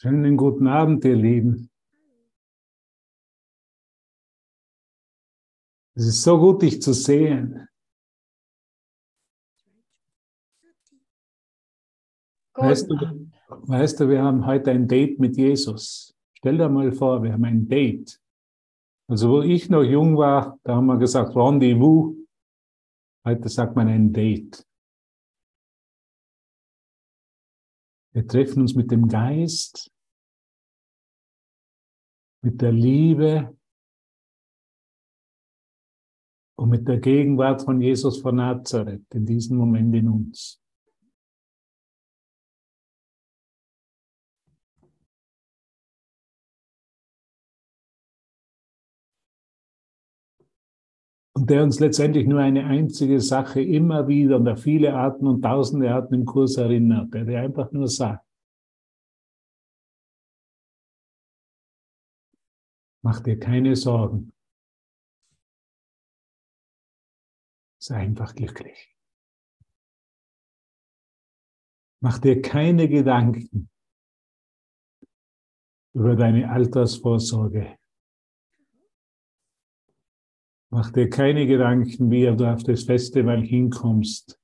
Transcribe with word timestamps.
Schönen 0.00 0.36
guten 0.36 0.68
Abend, 0.68 1.04
ihr 1.04 1.16
Lieben. 1.16 1.70
Es 5.96 6.06
ist 6.06 6.22
so 6.22 6.38
gut, 6.38 6.62
dich 6.62 6.80
zu 6.80 6.92
sehen. 6.92 7.66
Weißt 12.54 12.88
du, 12.88 12.94
weißt 13.48 13.98
du, 13.98 14.08
wir 14.08 14.22
haben 14.22 14.46
heute 14.46 14.70
ein 14.70 14.86
Date 14.86 15.18
mit 15.18 15.36
Jesus. 15.36 16.14
Stell 16.34 16.58
dir 16.58 16.68
mal 16.68 16.92
vor, 16.92 17.24
wir 17.24 17.32
haben 17.32 17.44
ein 17.44 17.66
Date. 17.66 18.20
Also 19.08 19.30
wo 19.30 19.42
ich 19.42 19.68
noch 19.68 19.82
jung 19.82 20.16
war, 20.16 20.60
da 20.62 20.76
haben 20.76 20.86
wir 20.86 20.98
gesagt 20.98 21.34
Rendezvous. 21.34 22.14
Heute 23.24 23.48
sagt 23.48 23.74
man 23.74 23.88
ein 23.88 24.12
Date. 24.12 24.64
Wir 28.12 28.26
treffen 28.26 28.62
uns 28.62 28.74
mit 28.74 28.90
dem 28.90 29.08
Geist, 29.08 29.90
mit 32.42 32.60
der 32.60 32.72
Liebe 32.72 33.56
und 36.56 36.70
mit 36.70 36.88
der 36.88 36.98
Gegenwart 36.98 37.62
von 37.62 37.80
Jesus 37.80 38.20
von 38.20 38.36
Nazareth 38.36 39.04
in 39.14 39.26
diesem 39.26 39.56
Moment 39.56 39.94
in 39.94 40.08
uns. 40.08 40.60
Und 51.38 51.48
der 51.50 51.62
uns 51.62 51.78
letztendlich 51.78 52.26
nur 52.26 52.40
eine 52.40 52.64
einzige 52.64 53.20
Sache 53.20 53.62
immer 53.62 54.08
wieder 54.08 54.36
und 54.36 54.48
auf 54.48 54.60
viele 54.60 54.92
Arten 54.94 55.24
und 55.28 55.40
tausende 55.40 55.94
Arten 55.94 56.14
im 56.14 56.24
Kurs 56.24 56.56
erinnert, 56.56 57.14
der 57.14 57.24
dir 57.24 57.40
einfach 57.40 57.70
nur 57.70 57.86
sagt, 57.86 58.26
mach 63.02 63.20
dir 63.20 63.38
keine 63.38 63.76
Sorgen, 63.76 64.32
sei 67.78 67.98
einfach 67.98 68.34
glücklich. 68.34 68.96
Mach 72.00 72.18
dir 72.18 72.42
keine 72.42 72.88
Gedanken 72.88 73.70
über 75.94 76.16
deine 76.16 76.50
Altersvorsorge. 76.50 77.77
Mach 80.70 80.90
dir 80.90 81.08
keine 81.08 81.46
Gedanken, 81.46 82.10
wie 82.10 82.24
du 82.24 82.44
auf 82.44 82.62
das 82.62 82.84
Festival 82.84 83.40
hinkommst 83.42 84.38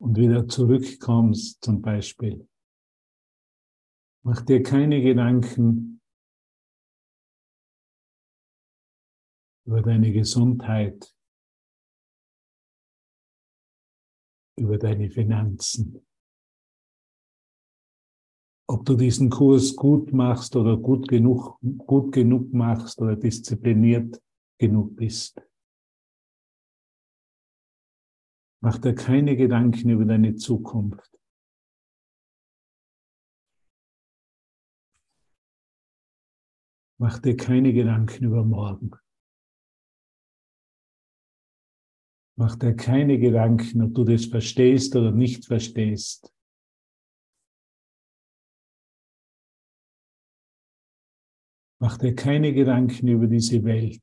und 0.00 0.16
wieder 0.16 0.48
zurückkommst 0.48 1.62
zum 1.62 1.80
Beispiel. 1.80 2.48
Mach 4.24 4.42
dir 4.42 4.62
keine 4.64 5.00
Gedanken 5.00 6.00
über 9.64 9.80
deine 9.80 10.12
Gesundheit, 10.12 11.14
über 14.58 14.76
deine 14.76 15.08
Finanzen. 15.08 16.04
Ob 18.68 18.84
du 18.86 18.96
diesen 18.96 19.30
Kurs 19.30 19.76
gut 19.76 20.12
machst 20.12 20.56
oder 20.56 20.76
gut 20.76 21.06
genug, 21.06 21.60
gut 21.86 22.10
genug 22.10 22.52
machst 22.52 23.00
oder 23.00 23.14
diszipliniert 23.14 24.20
genug 24.62 24.94
bist. 24.94 25.42
Mach 28.60 28.78
dir 28.78 28.94
keine 28.94 29.36
Gedanken 29.36 29.90
über 29.90 30.04
deine 30.04 30.36
Zukunft. 30.36 31.18
Mach 37.00 37.18
dir 37.18 37.36
keine 37.36 37.72
Gedanken 37.72 38.24
über 38.24 38.44
morgen. 38.44 38.92
Mach 42.36 42.54
dir 42.54 42.76
keine 42.76 43.18
Gedanken, 43.18 43.82
ob 43.82 43.94
du 43.94 44.04
das 44.04 44.26
verstehst 44.26 44.94
oder 44.94 45.10
nicht 45.10 45.44
verstehst. 45.44 46.32
Mach 51.80 51.98
dir 51.98 52.14
keine 52.14 52.52
Gedanken 52.52 53.08
über 53.08 53.26
diese 53.26 53.64
Welt. 53.64 54.00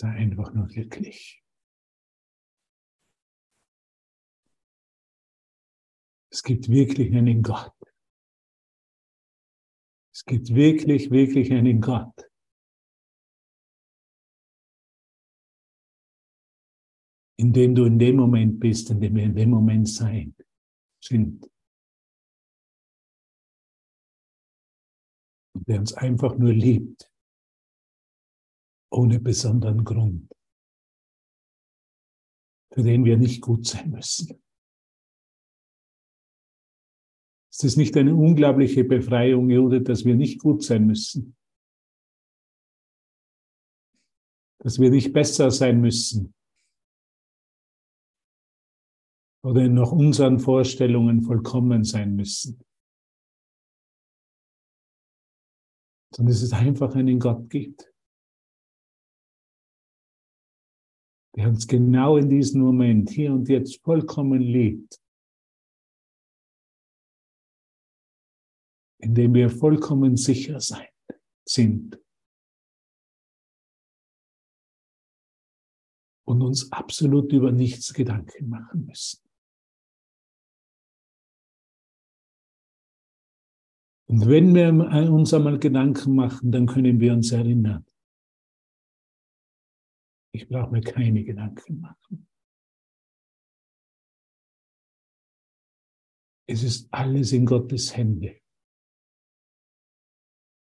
Sei 0.00 0.08
einfach 0.08 0.54
nur 0.54 0.66
glücklich. 0.66 1.44
Es 6.32 6.42
gibt 6.42 6.70
wirklich 6.70 7.14
einen 7.14 7.42
Gott. 7.42 7.76
Es 10.10 10.24
gibt 10.24 10.54
wirklich, 10.54 11.10
wirklich 11.10 11.52
einen 11.52 11.82
Gott. 11.82 12.14
In 17.36 17.52
dem 17.52 17.74
du 17.74 17.84
in 17.84 17.98
dem 17.98 18.16
Moment 18.16 18.58
bist, 18.58 18.88
in 18.88 19.02
dem 19.02 19.14
wir 19.16 19.24
in 19.24 19.34
dem 19.34 19.50
Moment 19.50 19.86
sein, 19.86 20.34
sind. 21.04 21.44
Und 25.54 25.68
der 25.68 25.80
uns 25.80 25.92
einfach 25.92 26.38
nur 26.38 26.54
liebt 26.54 27.09
ohne 28.90 29.20
besonderen 29.20 29.84
Grund, 29.84 30.30
für 32.72 32.82
den 32.82 33.04
wir 33.04 33.16
nicht 33.16 33.40
gut 33.40 33.66
sein 33.66 33.90
müssen. 33.90 34.42
Ist 37.52 37.64
es 37.64 37.76
nicht 37.76 37.96
eine 37.96 38.14
unglaubliche 38.14 38.84
Befreiung, 38.84 39.50
Judith, 39.50 39.84
dass 39.84 40.04
wir 40.04 40.14
nicht 40.14 40.40
gut 40.40 40.62
sein 40.62 40.86
müssen? 40.86 41.36
Dass 44.58 44.78
wir 44.78 44.90
nicht 44.90 45.12
besser 45.12 45.50
sein 45.50 45.80
müssen? 45.80 46.34
Oder 49.42 49.68
nach 49.68 49.90
unseren 49.90 50.38
Vorstellungen 50.38 51.22
vollkommen 51.22 51.82
sein 51.82 52.14
müssen? 52.14 52.62
Sondern 56.14 56.34
dass 56.34 56.42
es 56.42 56.52
einfach 56.52 56.94
einen 56.94 57.18
Gott 57.18 57.48
gibt 57.48 57.89
der 61.36 61.48
uns 61.48 61.66
genau 61.66 62.16
in 62.16 62.28
diesem 62.28 62.62
Moment, 62.62 63.10
hier 63.10 63.32
und 63.32 63.48
jetzt 63.48 63.80
vollkommen 63.82 64.40
liebt, 64.40 65.00
in 68.98 69.14
dem 69.14 69.34
wir 69.34 69.48
vollkommen 69.48 70.16
sicher 70.16 70.60
sein, 70.60 70.88
sind. 71.46 72.00
Und 76.26 76.42
uns 76.42 76.70
absolut 76.70 77.32
über 77.32 77.50
nichts 77.50 77.92
Gedanken 77.92 78.48
machen 78.48 78.86
müssen. 78.86 79.20
Und 84.06 84.28
wenn 84.28 84.54
wir 84.54 84.72
uns 85.12 85.32
einmal 85.32 85.58
Gedanken 85.58 86.16
machen, 86.16 86.50
dann 86.50 86.66
können 86.66 86.98
wir 86.98 87.12
uns 87.12 87.30
erinnern, 87.30 87.86
ich 90.32 90.48
brauche 90.48 90.70
mir 90.70 90.80
keine 90.80 91.24
Gedanken 91.24 91.80
machen. 91.80 92.28
Es 96.46 96.62
ist 96.62 96.92
alles 96.92 97.32
in 97.32 97.46
Gottes 97.46 97.96
Hände. 97.96 98.40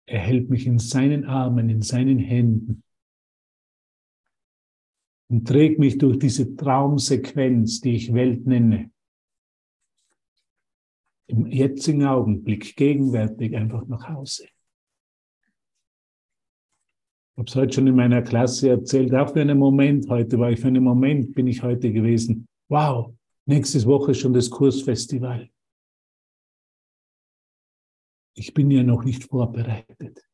Er 0.07 0.21
hält 0.21 0.49
mich 0.49 0.67
in 0.67 0.79
seinen 0.79 1.25
Armen, 1.25 1.69
in 1.69 1.83
seinen 1.83 2.19
Händen 2.19 2.83
und 5.31 5.47
trägt 5.47 5.79
mich 5.79 5.99
durch 5.99 6.19
diese 6.19 6.57
Traumsequenz, 6.57 7.81
die 7.81 7.97
ich 7.97 8.15
Welt 8.15 8.47
nenne. 8.47 8.91
Im 11.27 11.47
jetzigen 11.47 12.05
Augenblick, 12.05 12.75
gegenwärtig 12.75 13.55
einfach 13.55 13.87
nach 13.87 14.09
Hause 14.09 14.49
habe 17.39 17.49
es 17.49 17.55
heute 17.55 17.73
schon 17.73 17.87
in 17.87 17.95
meiner 17.95 18.21
Klasse 18.21 18.71
erzählt, 18.71 19.15
auch 19.15 19.33
für 19.33 19.41
einen 19.41 19.59
Moment 19.59 20.09
heute 20.09 20.39
war 20.41 20.51
ich, 20.51 20.59
für 20.59 20.67
einen 20.67 20.83
Moment 20.83 21.35
bin 21.35 21.47
ich 21.47 21.63
heute 21.63 21.93
gewesen. 21.93 22.49
Wow, 22.69 23.15
nächste 23.47 23.85
Woche 23.85 24.13
schon 24.13 24.33
das 24.33 24.51
Kursfestival. 24.51 25.49
Ich 28.35 28.53
bin 28.53 28.71
ja 28.73 28.83
noch 28.83 29.05
nicht 29.05 29.25
vorbereitet. 29.25 30.29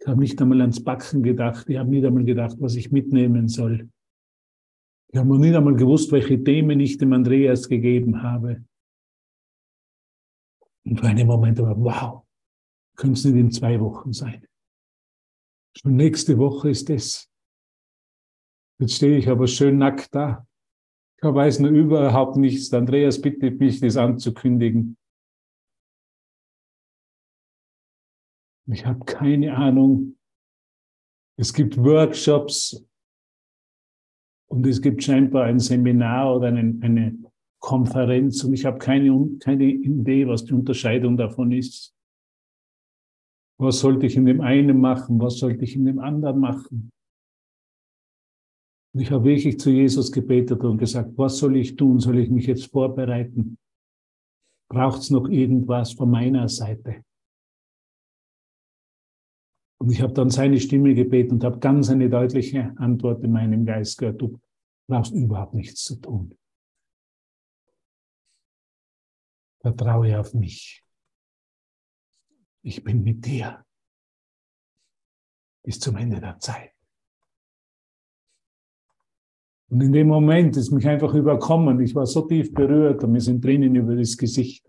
Ich 0.00 0.06
habe 0.06 0.20
nicht 0.20 0.40
einmal 0.40 0.60
ans 0.60 0.84
Backen 0.84 1.22
gedacht. 1.22 1.68
Ich 1.70 1.78
habe 1.78 1.88
nicht 1.88 2.04
einmal 2.04 2.24
gedacht, 2.24 2.56
was 2.60 2.76
ich 2.76 2.92
mitnehmen 2.92 3.48
soll. 3.48 3.88
Ich 5.12 5.18
habe 5.18 5.28
noch 5.28 5.38
nicht 5.38 5.54
einmal 5.54 5.76
gewusst, 5.76 6.12
welche 6.12 6.42
Themen 6.44 6.78
ich 6.80 6.98
dem 6.98 7.14
Andreas 7.14 7.68
gegeben 7.68 8.22
habe. 8.22 8.64
Und 10.84 11.00
für 11.00 11.06
einen 11.06 11.26
Moment 11.26 11.58
war, 11.58 11.78
wow, 11.80 12.22
könnte 12.96 13.18
es 13.18 13.24
nicht 13.24 13.36
in 13.36 13.50
zwei 13.50 13.80
Wochen 13.80 14.12
sein. 14.12 14.46
Schon 15.76 15.96
nächste 15.96 16.38
Woche 16.38 16.70
ist 16.70 16.88
es. 16.90 17.30
Jetzt 18.78 18.94
stehe 18.94 19.18
ich 19.18 19.28
aber 19.28 19.46
schön 19.46 19.78
nackt 19.78 20.14
da. 20.14 20.46
Ich 21.18 21.24
weiß 21.24 21.60
nur 21.60 21.70
überhaupt 21.70 22.36
nichts. 22.36 22.72
Andreas 22.72 23.20
bittet 23.20 23.58
mich, 23.58 23.80
das 23.80 23.96
anzukündigen. 23.96 24.96
Ich 28.66 28.84
habe 28.86 29.04
keine 29.04 29.56
Ahnung. 29.56 30.16
Es 31.36 31.52
gibt 31.52 31.76
Workshops 31.76 32.86
und 34.48 34.66
es 34.66 34.80
gibt 34.80 35.02
scheinbar 35.02 35.44
ein 35.44 35.58
Seminar 35.58 36.36
oder 36.36 36.48
eine, 36.48 36.78
eine 36.82 37.18
Konferenz 37.58 38.44
und 38.44 38.54
ich 38.54 38.64
habe 38.64 38.78
keine, 38.78 39.38
keine 39.40 39.64
Idee, 39.64 40.28
was 40.28 40.44
die 40.44 40.52
Unterscheidung 40.52 41.16
davon 41.16 41.52
ist. 41.52 41.94
Was 43.64 43.80
sollte 43.80 44.04
ich 44.04 44.14
in 44.14 44.26
dem 44.26 44.42
einen 44.42 44.78
machen? 44.78 45.18
Was 45.20 45.38
sollte 45.38 45.64
ich 45.64 45.74
in 45.74 45.86
dem 45.86 45.98
anderen 45.98 46.38
machen? 46.38 46.92
Und 48.92 49.00
ich 49.00 49.10
habe 49.10 49.24
wirklich 49.24 49.58
zu 49.58 49.70
Jesus 49.70 50.12
gebetet 50.12 50.62
und 50.62 50.76
gesagt, 50.76 51.16
was 51.16 51.38
soll 51.38 51.56
ich 51.56 51.74
tun? 51.74 51.98
Soll 51.98 52.18
ich 52.18 52.28
mich 52.28 52.46
jetzt 52.46 52.70
vorbereiten? 52.70 53.56
Braucht 54.68 55.00
es 55.00 55.10
noch 55.10 55.30
irgendwas 55.30 55.94
von 55.94 56.10
meiner 56.10 56.46
Seite? 56.46 57.02
Und 59.80 59.90
ich 59.90 60.02
habe 60.02 60.12
dann 60.12 60.28
seine 60.28 60.60
Stimme 60.60 60.94
gebeten 60.94 61.32
und 61.32 61.44
habe 61.44 61.58
ganz 61.58 61.88
eine 61.88 62.10
deutliche 62.10 62.74
Antwort 62.76 63.24
in 63.24 63.32
meinem 63.32 63.64
Geist 63.64 63.96
gehört. 63.96 64.20
Du 64.20 64.38
brauchst 64.86 65.14
überhaupt 65.14 65.54
nichts 65.54 65.84
zu 65.84 65.96
tun. 65.96 66.36
Vertraue 69.60 70.20
auf 70.20 70.34
mich. 70.34 70.83
Ich 72.66 72.82
bin 72.82 73.04
mit 73.04 73.24
dir 73.26 73.62
bis 75.62 75.78
zum 75.78 75.96
Ende 75.96 76.18
der 76.18 76.38
Zeit. 76.38 76.72
Und 79.68 79.82
in 79.82 79.92
dem 79.92 80.08
Moment 80.08 80.56
ist 80.56 80.70
mich 80.70 80.86
einfach 80.88 81.12
überkommen. 81.14 81.78
Ich 81.80 81.94
war 81.94 82.06
so 82.06 82.22
tief 82.22 82.54
berührt 82.54 83.04
und 83.04 83.12
mir 83.12 83.20
sind 83.20 83.42
Tränen 83.42 83.74
über 83.74 83.94
das 83.94 84.16
Gesicht. 84.16 84.66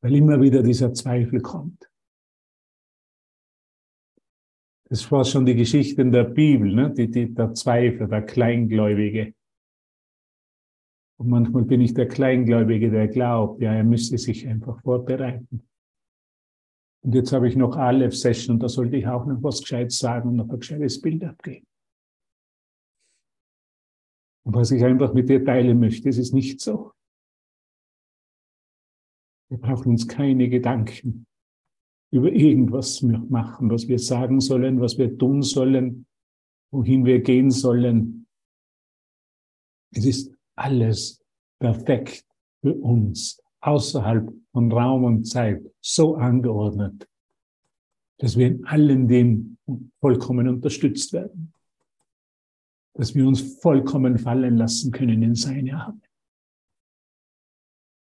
Weil 0.00 0.14
immer 0.14 0.40
wieder 0.40 0.62
dieser 0.62 0.94
Zweifel 0.94 1.42
kommt. 1.42 1.90
Das 4.84 5.10
war 5.12 5.24
schon 5.26 5.44
die 5.44 5.54
Geschichte 5.54 6.00
in 6.00 6.12
der 6.12 6.24
Bibel, 6.24 6.74
ne? 6.74 6.94
die, 6.94 7.10
die, 7.10 7.34
der 7.34 7.52
Zweifel, 7.52 8.08
der 8.08 8.22
Kleingläubige. 8.22 9.34
Und 11.18 11.30
manchmal 11.30 11.64
bin 11.64 11.80
ich 11.80 11.94
der 11.94 12.06
Kleingläubige, 12.06 12.90
der 12.90 13.08
glaubt, 13.08 13.60
ja, 13.60 13.72
er 13.72 13.84
müsste 13.84 14.16
sich 14.18 14.46
einfach 14.46 14.80
vorbereiten. 14.82 15.68
Und 17.02 17.14
jetzt 17.14 17.32
habe 17.32 17.48
ich 17.48 17.56
noch 17.56 17.76
Aleph-Session 17.76 18.54
und 18.54 18.62
da 18.62 18.68
sollte 18.68 18.96
ich 18.96 19.06
auch 19.06 19.26
noch 19.26 19.42
was 19.42 19.60
Gescheites 19.60 19.98
sagen 19.98 20.28
und 20.30 20.36
noch 20.36 20.48
ein 20.48 20.58
gescheites 20.60 21.00
Bild 21.00 21.24
abgeben. 21.24 21.66
Und 24.44 24.54
was 24.54 24.70
ich 24.70 24.84
einfach 24.84 25.12
mit 25.12 25.28
dir 25.28 25.44
teilen 25.44 25.80
möchte, 25.80 26.08
es 26.08 26.18
ist 26.18 26.32
nicht 26.32 26.60
so. 26.60 26.92
Wir 29.50 29.58
brauchen 29.58 29.92
uns 29.92 30.06
keine 30.06 30.48
Gedanken 30.48 31.26
über 32.12 32.30
irgendwas 32.30 33.02
machen, 33.02 33.70
was 33.70 33.88
wir 33.88 33.98
sagen 33.98 34.40
sollen, 34.40 34.80
was 34.80 34.98
wir 34.98 35.18
tun 35.18 35.42
sollen, 35.42 36.06
wohin 36.70 37.04
wir 37.04 37.20
gehen 37.20 37.50
sollen. 37.50 38.26
Es 39.94 40.04
ist 40.04 40.37
alles 40.58 41.22
perfekt 41.58 42.24
für 42.60 42.74
uns, 42.74 43.40
außerhalb 43.60 44.32
von 44.52 44.72
Raum 44.72 45.04
und 45.04 45.24
Zeit, 45.24 45.62
so 45.80 46.16
angeordnet, 46.16 47.08
dass 48.18 48.36
wir 48.36 48.48
in 48.48 48.64
allen 48.64 49.08
dem 49.08 49.58
vollkommen 50.00 50.48
unterstützt 50.48 51.12
werden 51.12 51.52
dass 52.98 53.14
wir 53.14 53.26
uns 53.26 53.60
vollkommen 53.60 54.18
fallen 54.18 54.56
lassen 54.56 54.90
können 54.90 55.22
in 55.22 55.36
seine 55.36 55.80
Arme. 55.80 56.00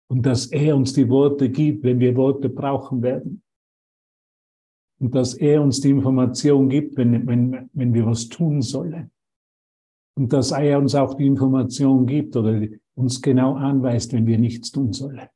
Und 0.08 0.24
dass 0.24 0.46
er 0.46 0.76
uns 0.76 0.92
die 0.92 1.08
Worte 1.08 1.50
gibt, 1.50 1.82
wenn 1.82 1.98
wir 1.98 2.14
Worte 2.14 2.48
brauchen 2.48 3.02
werden. 3.02 3.42
Und 5.00 5.12
dass 5.12 5.34
er 5.34 5.60
uns 5.60 5.80
die 5.80 5.90
Information 5.90 6.68
gibt, 6.68 6.96
wenn, 6.96 7.26
wenn, 7.26 7.68
wenn 7.72 7.92
wir 7.92 8.06
was 8.06 8.28
tun 8.28 8.62
sollen. 8.62 9.10
Und 10.18 10.32
dass 10.32 10.50
er 10.50 10.78
uns 10.78 10.94
auch 10.94 11.14
die 11.14 11.26
Information 11.26 12.06
gibt 12.06 12.36
oder 12.36 12.66
uns 12.94 13.20
genau 13.20 13.54
anweist, 13.54 14.12
wenn 14.12 14.26
wir 14.26 14.38
nichts 14.38 14.70
tun 14.72 14.92
sollen. 14.92 15.28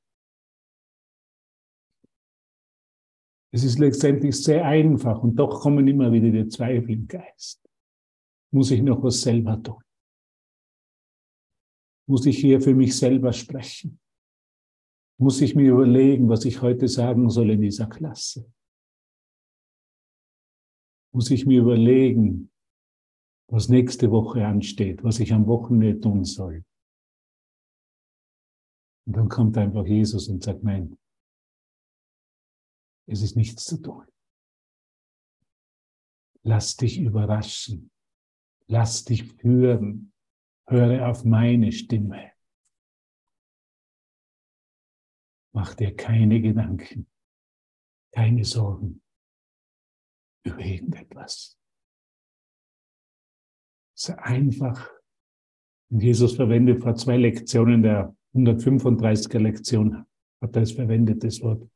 Es 3.52 3.64
ist 3.64 3.78
letztendlich 3.78 4.42
sehr 4.42 4.64
einfach 4.64 5.22
und 5.22 5.34
doch 5.36 5.60
kommen 5.60 5.86
immer 5.86 6.12
wieder 6.12 6.30
die 6.30 6.48
Zweifel 6.48 6.90
im 6.90 7.08
Geist. 7.08 7.60
Muss 8.52 8.70
ich 8.70 8.80
noch 8.80 9.02
was 9.02 9.20
selber 9.20 9.60
tun? 9.62 9.82
Muss 12.08 12.26
ich 12.26 12.38
hier 12.38 12.60
für 12.60 12.74
mich 12.74 12.96
selber 12.96 13.32
sprechen? 13.32 14.00
Muss 15.18 15.40
ich 15.40 15.54
mir 15.54 15.72
überlegen, 15.72 16.28
was 16.28 16.44
ich 16.44 16.62
heute 16.62 16.88
sagen 16.88 17.28
soll 17.28 17.50
in 17.50 17.60
dieser 17.60 17.86
Klasse? 17.86 18.50
Muss 21.12 21.30
ich 21.30 21.44
mir 21.44 21.60
überlegen, 21.60 22.49
was 23.50 23.68
nächste 23.68 24.10
Woche 24.10 24.46
ansteht, 24.46 25.02
was 25.02 25.18
ich 25.18 25.32
am 25.32 25.46
Wochenende 25.46 26.00
tun 26.00 26.24
soll? 26.24 26.64
Und 29.06 29.16
dann 29.16 29.28
kommt 29.28 29.58
einfach 29.58 29.86
Jesus 29.86 30.28
und 30.28 30.42
sagt, 30.42 30.62
nein, 30.62 30.96
es 33.06 33.22
ist 33.22 33.36
nichts 33.36 33.64
zu 33.64 33.82
tun. 33.82 34.06
Lass 36.42 36.76
dich 36.76 36.98
überraschen. 37.00 37.90
Lass 38.68 39.04
dich 39.04 39.24
führen. 39.24 40.12
Höre 40.68 41.08
auf 41.08 41.24
meine 41.24 41.72
Stimme. 41.72 42.32
Mach 45.52 45.74
dir 45.74 45.96
keine 45.96 46.40
Gedanken, 46.40 47.08
keine 48.12 48.44
Sorgen 48.44 49.02
über 50.44 50.60
irgendetwas. 50.60 51.59
Sei 54.00 54.16
einfach. 54.16 54.90
Jesus 55.90 56.36
verwendet 56.36 56.82
vor 56.82 56.94
zwei 56.94 57.18
Lektionen 57.18 57.82
der 57.82 58.16
135er 58.34 59.38
Lektion, 59.38 60.06
hat 60.40 60.56
er 60.56 60.62
es 60.62 60.72
verwendet, 60.72 61.22
das 61.22 61.42
Wort 61.42 61.68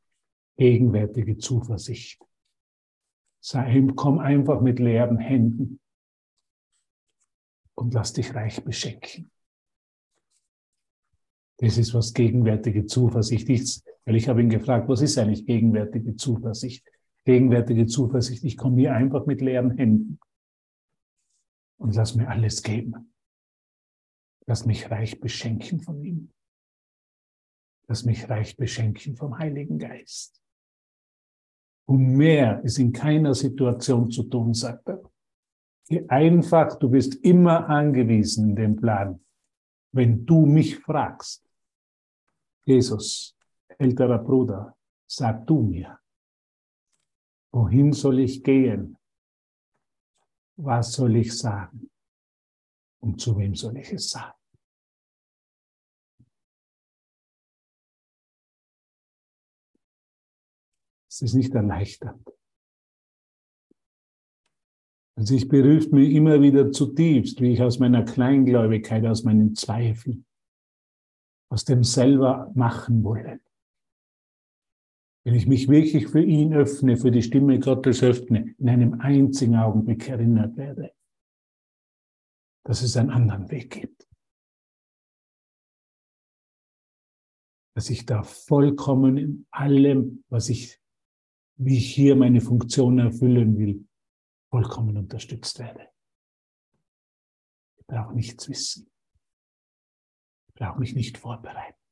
gegenwärtige 0.57 1.37
Zuversicht. 1.37 2.19
Sei, 3.41 3.87
komm 3.95 4.21
einfach 4.21 4.63
mit 4.63 4.79
leeren 4.79 5.19
Händen 5.19 5.81
und 7.75 7.93
lass 7.93 8.15
dich 8.15 8.35
reich 8.35 8.65
beschenken. 8.65 9.31
Das 11.59 11.77
ist, 11.77 11.93
was 11.93 12.15
gegenwärtige 12.15 12.87
Zuversicht 12.87 13.51
ist. 13.51 13.87
Weil 14.07 14.17
ich 14.17 14.31
habe 14.31 14.41
ihn 14.41 14.49
gefragt, 14.49 14.89
was 14.89 15.03
ist 15.03 15.19
eigentlich 15.19 15.45
gegenwärtige 15.45 16.17
Zuversicht? 16.17 16.87
Gegenwärtige 17.27 17.85
Zuversicht, 17.85 18.45
ich 18.45 18.57
komme 18.57 18.81
hier 18.81 18.95
einfach 18.95 19.27
mit 19.27 19.43
leeren 19.43 19.77
Händen 19.77 20.19
und 21.79 21.95
lass 21.95 22.15
mir 22.15 22.29
alles 22.29 22.63
geben. 22.63 23.15
Lass 24.47 24.67
mich 24.67 24.91
reich 24.91 25.21
beschenken 25.21 25.81
von 25.81 26.03
ihm. 26.03 26.33
Lass 27.87 28.05
mich 28.05 28.29
reich 28.29 28.57
beschenken 28.57 29.17
vom 29.17 29.39
Heiligen 29.39 29.79
Geist. 29.79 30.43
Und 31.87 32.17
mehr 32.17 32.63
ist 32.65 32.79
in 32.79 32.93
keiner 32.93 33.35
Situation 33.35 34.11
zu 34.11 34.25
tun, 34.25 34.55
sagt 34.55 34.89
er 34.89 35.03
einfach, 36.09 36.79
du 36.79 36.89
bist 36.89 37.15
immer 37.17 37.69
angewiesen 37.69 38.51
in 38.51 38.57
dem 38.57 38.77
Plan. 38.77 39.21
Wenn 39.93 40.25
du 40.25 40.47
mich 40.47 40.79
fragst, 40.79 41.45
Jesus, 42.65 43.37
älterer 43.79 44.19
Bruder, 44.19 44.77
sag 45.07 45.47
du 45.47 45.63
mir, 45.63 45.99
wohin 47.53 47.93
soll 47.93 48.21
ich 48.21 48.43
gehen? 48.43 48.97
Was 50.57 50.93
soll 50.93 51.17
ich 51.17 51.37
sagen? 51.37 51.91
Und 53.01 53.21
zu 53.21 53.37
wem 53.37 53.55
soll 53.55 53.77
ich 53.77 53.93
es 53.93 54.11
sagen? 54.11 54.39
Es 61.11 61.23
ist 61.23 61.35
nicht 61.35 61.55
erleichternd. 61.55 62.29
Also 65.17 65.35
ich 65.35 65.47
berührt 65.47 65.93
mich 65.93 66.13
immer 66.13 66.41
wieder 66.41 66.73
zutiefst, 66.73 67.41
wie 67.41 67.53
ich 67.53 67.63
aus 67.63 67.79
meiner 67.79 68.05
Kleingläubigkeit, 68.05 69.07
aus 69.07 69.23
meinen 69.23 69.55
Zweifeln, 69.55 70.27
aus 71.53 71.65
dem 71.65 71.85
selber 71.85 72.51
machen 72.55 73.05
wollen. 73.05 73.44
Wenn 75.25 75.35
ich 75.35 75.47
mich 75.47 75.69
wirklich 75.69 76.09
für 76.09 76.23
ihn 76.23 76.53
öffne, 76.53 76.99
für 76.99 77.11
die 77.11 77.23
Stimme 77.23 77.59
Gottes 77.59 78.03
öffne, 78.03 78.55
in 78.59 78.69
einem 78.69 79.01
einzigen 79.01 79.57
Augenblick 79.57 80.09
erinnert 80.09 80.57
werde, 80.59 80.95
dass 82.65 82.83
es 82.83 82.97
einen 82.97 83.11
anderen 83.11 83.51
Weg 83.51 83.71
gibt. 83.71 84.07
Dass 87.75 87.89
ich 87.89 88.05
da 88.05 88.23
vollkommen 88.23 89.17
in 89.17 89.47
allem, 89.51 90.25
was 90.29 90.51
ich, 90.51 90.79
wie 91.57 91.79
ich 91.79 91.95
hier 91.95 92.17
meine 92.17 92.43
Funktion 92.43 92.99
erfüllen 92.99 93.59
will, 93.59 93.89
vollkommen 94.51 94.97
unterstützt 94.97 95.59
werde. 95.59 95.89
Ich 97.79 97.87
brauche 97.87 98.15
nichts 98.15 98.49
wissen. 98.49 98.91
Ich 100.49 100.55
brauche 100.55 100.79
mich 100.79 100.95
nicht 100.95 101.19
vorbereiten. 101.19 101.84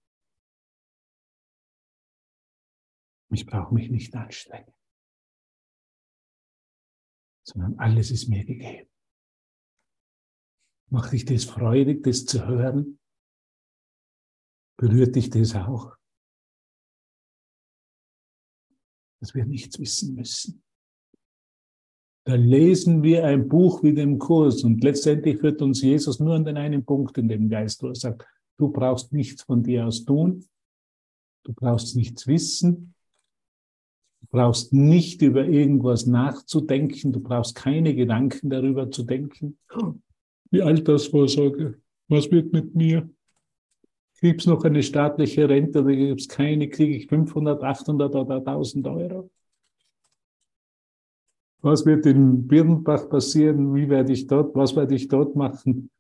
Ich 3.32 3.46
brauche 3.46 3.72
mich 3.72 3.90
nicht 3.90 4.14
anstrengen, 4.14 4.74
sondern 7.46 7.78
alles 7.78 8.10
ist 8.10 8.28
mir 8.28 8.44
gegeben. 8.44 8.90
Macht 10.90 11.12
dich 11.12 11.24
das 11.24 11.44
freudig, 11.44 12.02
das 12.02 12.26
zu 12.26 12.46
hören? 12.46 12.98
Berührt 14.78 15.16
dich 15.16 15.30
das 15.30 15.54
auch? 15.54 15.96
Dass 19.20 19.34
wir 19.34 19.46
nichts 19.46 19.78
wissen 19.78 20.14
müssen. 20.14 20.62
Da 22.24 22.34
lesen 22.34 23.02
wir 23.02 23.24
ein 23.24 23.48
Buch 23.48 23.82
wie 23.82 23.94
dem 23.94 24.18
Kurs 24.18 24.62
und 24.62 24.84
letztendlich 24.84 25.40
führt 25.40 25.62
uns 25.62 25.80
Jesus 25.80 26.20
nur 26.20 26.34
an 26.34 26.44
den 26.44 26.58
einen 26.58 26.84
Punkt 26.84 27.16
in 27.16 27.28
dem 27.28 27.48
Geist, 27.48 27.82
wo 27.82 27.88
er 27.88 27.94
sagt, 27.94 28.26
du 28.58 28.70
brauchst 28.70 29.12
nichts 29.12 29.42
von 29.42 29.62
dir 29.62 29.86
aus 29.86 30.04
tun, 30.04 30.46
du 31.44 31.54
brauchst 31.54 31.96
nichts 31.96 32.26
wissen, 32.26 32.94
brauchst 34.32 34.72
nicht 34.72 35.22
über 35.22 35.44
irgendwas 35.44 36.06
nachzudenken, 36.06 37.12
du 37.12 37.20
brauchst 37.20 37.54
keine 37.54 37.94
Gedanken 37.94 38.50
darüber 38.50 38.90
zu 38.90 39.04
denken 39.04 39.56
die 40.52 40.62
Altersvorsorge. 40.62 41.80
Was 42.08 42.30
wird 42.30 42.52
mit 42.52 42.74
mir? 42.74 43.08
Gibt 44.20 44.42
es 44.42 44.46
noch 44.46 44.62
eine 44.64 44.82
staatliche 44.82 45.48
Rente 45.48 45.80
oder 45.80 45.96
gibt 45.96 46.20
es 46.20 46.28
keine? 46.28 46.68
Kriege 46.68 46.94
ich 46.94 47.08
500, 47.08 47.62
800 47.62 48.14
oder 48.14 48.36
1000 48.36 48.86
Euro? 48.86 49.30
Was 51.60 51.84
wird 51.86 52.06
in 52.06 52.46
Birnbach 52.46 53.08
passieren? 53.08 53.74
Wie 53.74 53.88
werde 53.88 54.12
ich 54.12 54.26
dort? 54.26 54.54
Was 54.54 54.76
werde 54.76 54.94
ich 54.94 55.08
dort 55.08 55.34
machen? 55.34 55.90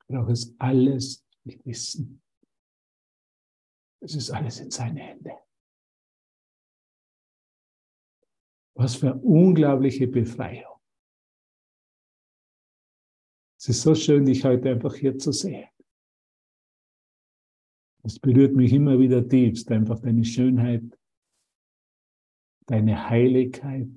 Ich 0.00 0.06
brauche 0.06 0.32
es 0.32 0.54
alles 0.58 1.24
nicht 1.44 1.64
wissen. 1.64 2.20
Es 4.00 4.14
ist 4.14 4.30
alles 4.30 4.60
in 4.60 4.70
seine 4.70 5.00
Hände. 5.00 5.32
Was 8.76 8.96
für 8.96 9.14
unglaubliche 9.14 10.06
Befreiung. 10.06 10.78
Es 13.58 13.70
ist 13.70 13.82
so 13.82 13.94
schön, 13.94 14.26
dich 14.26 14.44
heute 14.44 14.70
einfach 14.70 14.94
hier 14.94 15.18
zu 15.18 15.32
sehen. 15.32 15.66
Es 18.04 18.18
berührt 18.18 18.54
mich 18.54 18.72
immer 18.72 18.98
wieder 18.98 19.26
tiefst, 19.26 19.70
einfach 19.72 19.98
deine 19.98 20.24
Schönheit, 20.24 20.84
deine 22.66 23.08
Heiligkeit 23.08 23.88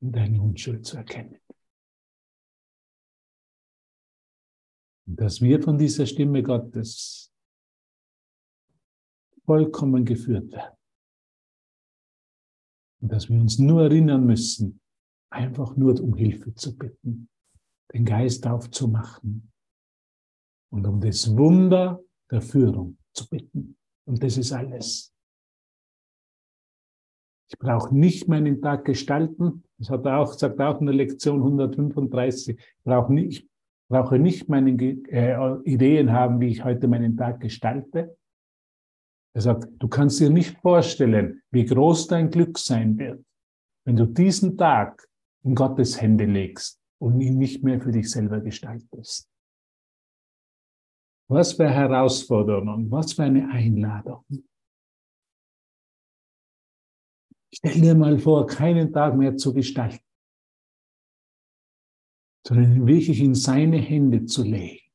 und 0.00 0.12
deine 0.12 0.40
Unschuld 0.40 0.86
zu 0.86 0.96
erkennen. 0.96 1.38
Und 5.06 5.20
dass 5.20 5.40
wir 5.42 5.62
von 5.62 5.76
dieser 5.76 6.06
Stimme 6.06 6.42
Gottes 6.42 7.32
vollkommen 9.44 10.04
geführt 10.04 10.50
werden. 10.50 10.75
Und 13.00 13.12
dass 13.12 13.28
wir 13.28 13.40
uns 13.40 13.58
nur 13.58 13.82
erinnern 13.82 14.24
müssen, 14.26 14.80
einfach 15.30 15.76
nur 15.76 16.00
um 16.00 16.14
Hilfe 16.14 16.54
zu 16.54 16.76
bitten 16.76 17.28
den 17.92 18.04
Geist 18.04 18.46
aufzumachen 18.46 19.50
und 20.70 20.86
um 20.86 21.00
das 21.00 21.36
Wunder 21.36 22.02
der 22.30 22.42
Führung 22.42 22.98
zu 23.12 23.28
bitten. 23.28 23.76
Und 24.06 24.22
das 24.22 24.36
ist 24.36 24.52
alles. 24.52 25.12
Ich 27.48 27.58
brauche 27.58 27.96
nicht 27.96 28.28
meinen 28.28 28.60
Tag 28.60 28.84
gestalten. 28.84 29.64
Das 29.78 29.90
hat 29.90 30.04
er 30.04 30.18
auch, 30.18 30.32
sagt 30.32 30.60
auch 30.60 30.80
in 30.80 30.86
der 30.86 30.94
Lektion 30.94 31.38
135. 31.38 32.56
Ich 32.58 32.84
brauche 32.84 33.12
nicht, 33.12 33.48
brauche 33.88 34.18
nicht 34.18 34.48
meine 34.48 34.72
äh, 34.72 35.62
Ideen 35.64 36.12
haben, 36.12 36.40
wie 36.40 36.48
ich 36.48 36.64
heute 36.64 36.88
meinen 36.88 37.16
Tag 37.16 37.40
gestalte. 37.40 38.16
Er 39.36 39.42
sagt, 39.42 39.68
du 39.78 39.86
kannst 39.86 40.18
dir 40.18 40.30
nicht 40.30 40.56
vorstellen, 40.62 41.42
wie 41.50 41.66
groß 41.66 42.06
dein 42.06 42.30
Glück 42.30 42.56
sein 42.56 42.96
wird, 42.96 43.22
wenn 43.84 43.94
du 43.94 44.06
diesen 44.06 44.56
Tag 44.56 45.06
in 45.44 45.54
Gottes 45.54 46.00
Hände 46.00 46.24
legst 46.24 46.80
und 46.98 47.20
ihn 47.20 47.36
nicht 47.36 47.62
mehr 47.62 47.78
für 47.78 47.92
dich 47.92 48.10
selber 48.10 48.40
gestaltest. 48.40 49.28
Was 51.28 51.52
für 51.52 51.68
Herausforderung, 51.68 52.90
was 52.90 53.12
für 53.12 53.24
eine 53.24 53.46
Einladung. 53.50 54.24
Stell 57.52 57.78
dir 57.78 57.94
mal 57.94 58.18
vor, 58.18 58.46
keinen 58.46 58.90
Tag 58.90 59.18
mehr 59.18 59.36
zu 59.36 59.52
gestalten, 59.52 60.02
sondern 62.46 62.86
wirklich 62.86 63.20
in 63.20 63.34
seine 63.34 63.76
Hände 63.76 64.24
zu 64.24 64.44
legen 64.44 64.85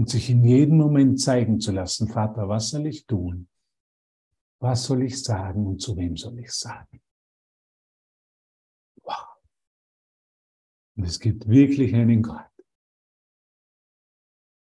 und 0.00 0.08
sich 0.08 0.30
in 0.30 0.42
jedem 0.42 0.78
Moment 0.78 1.20
zeigen 1.20 1.60
zu 1.60 1.72
lassen, 1.72 2.08
Vater, 2.08 2.48
was 2.48 2.70
soll 2.70 2.86
ich 2.86 3.04
tun? 3.04 3.48
Was 4.58 4.86
soll 4.86 5.02
ich 5.02 5.22
sagen 5.22 5.66
und 5.66 5.82
zu 5.82 5.94
wem 5.94 6.16
soll 6.16 6.38
ich 6.38 6.52
sagen? 6.52 7.02
Und 10.96 11.04
es 11.04 11.20
gibt 11.20 11.46
wirklich 11.48 11.94
einen 11.94 12.22
Gott. 12.22 12.50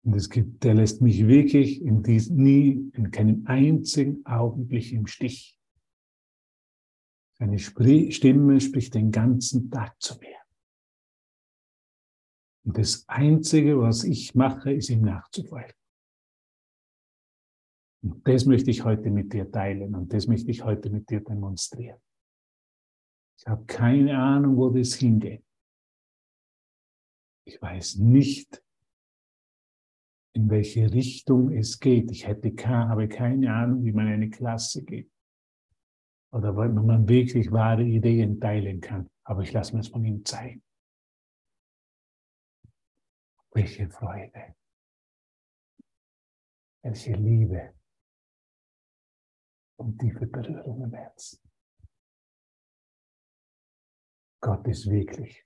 Und 0.02 0.16
es 0.16 0.28
gibt, 0.28 0.64
der 0.64 0.74
lässt 0.74 1.02
mich 1.02 1.28
wirklich 1.28 1.82
in 1.82 2.02
diesem, 2.02 2.36
nie, 2.38 2.90
in 2.94 3.12
keinem 3.12 3.46
einzigen 3.46 4.26
Augenblick 4.26 4.90
im 4.90 5.06
Stich. 5.06 5.56
Seine 7.38 7.60
Stimme 7.60 8.60
spricht 8.60 8.94
den 8.94 9.12
ganzen 9.12 9.70
Tag 9.70 10.02
zu 10.02 10.18
mir. 10.18 10.37
Und 12.68 12.76
das 12.76 13.08
Einzige, 13.08 13.80
was 13.80 14.04
ich 14.04 14.34
mache, 14.34 14.70
ist 14.70 14.90
ihm 14.90 15.00
nachzufolgen. 15.00 15.72
Und 18.02 18.28
das 18.28 18.44
möchte 18.44 18.70
ich 18.70 18.84
heute 18.84 19.08
mit 19.10 19.32
dir 19.32 19.50
teilen 19.50 19.94
und 19.94 20.12
das 20.12 20.26
möchte 20.26 20.50
ich 20.50 20.62
heute 20.62 20.90
mit 20.90 21.08
dir 21.08 21.20
demonstrieren. 21.20 21.98
Ich 23.38 23.46
habe 23.46 23.64
keine 23.64 24.18
Ahnung, 24.18 24.58
wo 24.58 24.68
das 24.68 24.92
hingeht. 24.96 25.42
Ich 27.46 27.60
weiß 27.62 27.96
nicht, 27.96 28.62
in 30.34 30.50
welche 30.50 30.92
Richtung 30.92 31.50
es 31.50 31.80
geht. 31.80 32.10
Ich 32.10 32.26
hätte, 32.26 32.52
habe 32.68 33.08
keine 33.08 33.54
Ahnung, 33.54 33.82
wie 33.82 33.92
man 33.92 34.08
eine 34.08 34.28
Klasse 34.28 34.84
geht. 34.84 35.10
Oder 36.32 36.54
wenn 36.54 36.74
man 36.74 37.08
wirklich 37.08 37.50
wahre 37.50 37.84
Ideen 37.84 38.38
teilen 38.38 38.82
kann. 38.82 39.08
Aber 39.24 39.40
ich 39.40 39.54
lasse 39.54 39.72
mir 39.72 39.80
es 39.80 39.88
von 39.88 40.04
ihm 40.04 40.22
zeigen. 40.26 40.62
Welche 43.54 43.88
Freude. 43.90 44.54
Welche 46.82 47.12
Liebe. 47.12 47.74
Und 49.76 49.98
tiefe 49.98 50.26
Berührung 50.26 50.82
im 50.82 50.92
Herzen. 50.92 51.40
Gott 54.40 54.66
ist 54.66 54.88
wirklich 54.90 55.44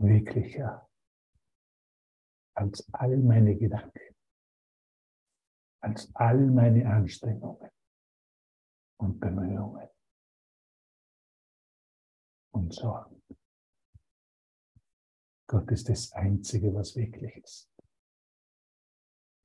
wirklicher 0.00 0.88
als 2.54 2.86
all 2.92 3.16
meine 3.18 3.56
Gedanken, 3.56 4.16
als 5.82 6.14
all 6.14 6.38
meine 6.46 6.90
Anstrengungen 6.90 7.70
und 8.98 9.20
Bemühungen 9.20 9.88
und 12.52 12.74
Sorgen. 12.74 13.19
Gott 15.50 15.68
ist 15.72 15.88
das 15.88 16.12
Einzige, 16.12 16.72
was 16.72 16.94
wirklich 16.94 17.34
ist. 17.38 17.68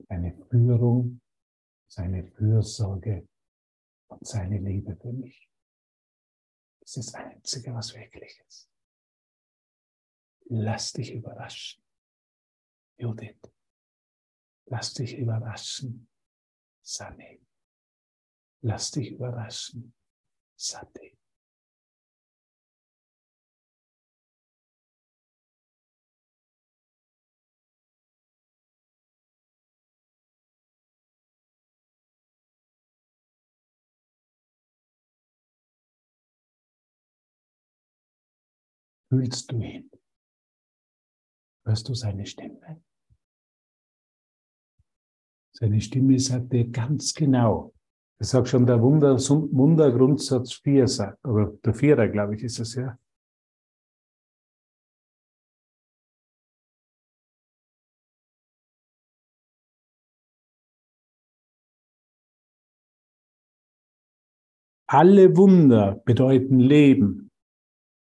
Seine 0.07 0.35
Führung, 0.51 1.19
seine 1.87 2.23
Fürsorge 2.27 3.27
und 4.09 4.27
seine 4.27 4.59
Liebe 4.59 4.95
für 4.97 5.11
mich. 5.11 5.49
Das 6.81 6.97
ist 6.97 7.07
das 7.07 7.15
Einzige, 7.15 7.73
was 7.73 7.95
wirklich 7.95 8.39
ist. 8.47 8.69
Lass 10.49 10.93
dich 10.93 11.11
überraschen. 11.11 11.83
Judith, 12.97 13.41
lass 14.67 14.93
dich 14.93 15.17
überraschen. 15.17 16.07
Sani, 16.83 17.43
lass 18.61 18.91
dich 18.91 19.09
überraschen. 19.09 19.95
Sati. 20.55 21.14
Fühlst 39.09 39.51
du 39.51 39.57
ihn? 39.61 39.89
Hörst 41.65 41.89
du 41.89 41.93
seine 41.93 42.25
Stimme? 42.25 42.81
Seine 45.51 45.79
Stimme 45.79 46.19
sagt 46.19 46.51
dir 46.51 46.69
ganz 46.69 47.13
genau, 47.13 47.73
Das 48.17 48.29
sagt 48.29 48.47
schon 48.47 48.65
der 48.65 48.81
Wunder, 48.81 49.17
Wundergrundsatz 49.17 50.53
4 50.53 50.87
sagt, 50.87 51.25
oder 51.25 51.51
der 51.63 51.73
Vierer, 51.73 52.07
glaube 52.07 52.35
ich, 52.35 52.43
ist 52.43 52.59
es 52.59 52.75
ja. 52.75 52.97
Alle 64.87 65.35
Wunder 65.35 66.01
bedeuten 66.05 66.59
Leben. 66.59 67.24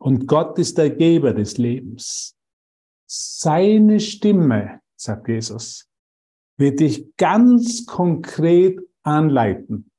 Und 0.00 0.26
Gott 0.26 0.58
ist 0.58 0.78
der 0.78 0.90
Geber 0.90 1.34
des 1.34 1.58
Lebens. 1.58 2.34
Seine 3.06 4.00
Stimme, 4.00 4.80
sagt 4.96 5.28
Jesus, 5.28 5.88
wird 6.56 6.80
dich 6.80 7.16
ganz 7.16 7.84
konkret 7.84 8.80
anleiten. 9.02 9.90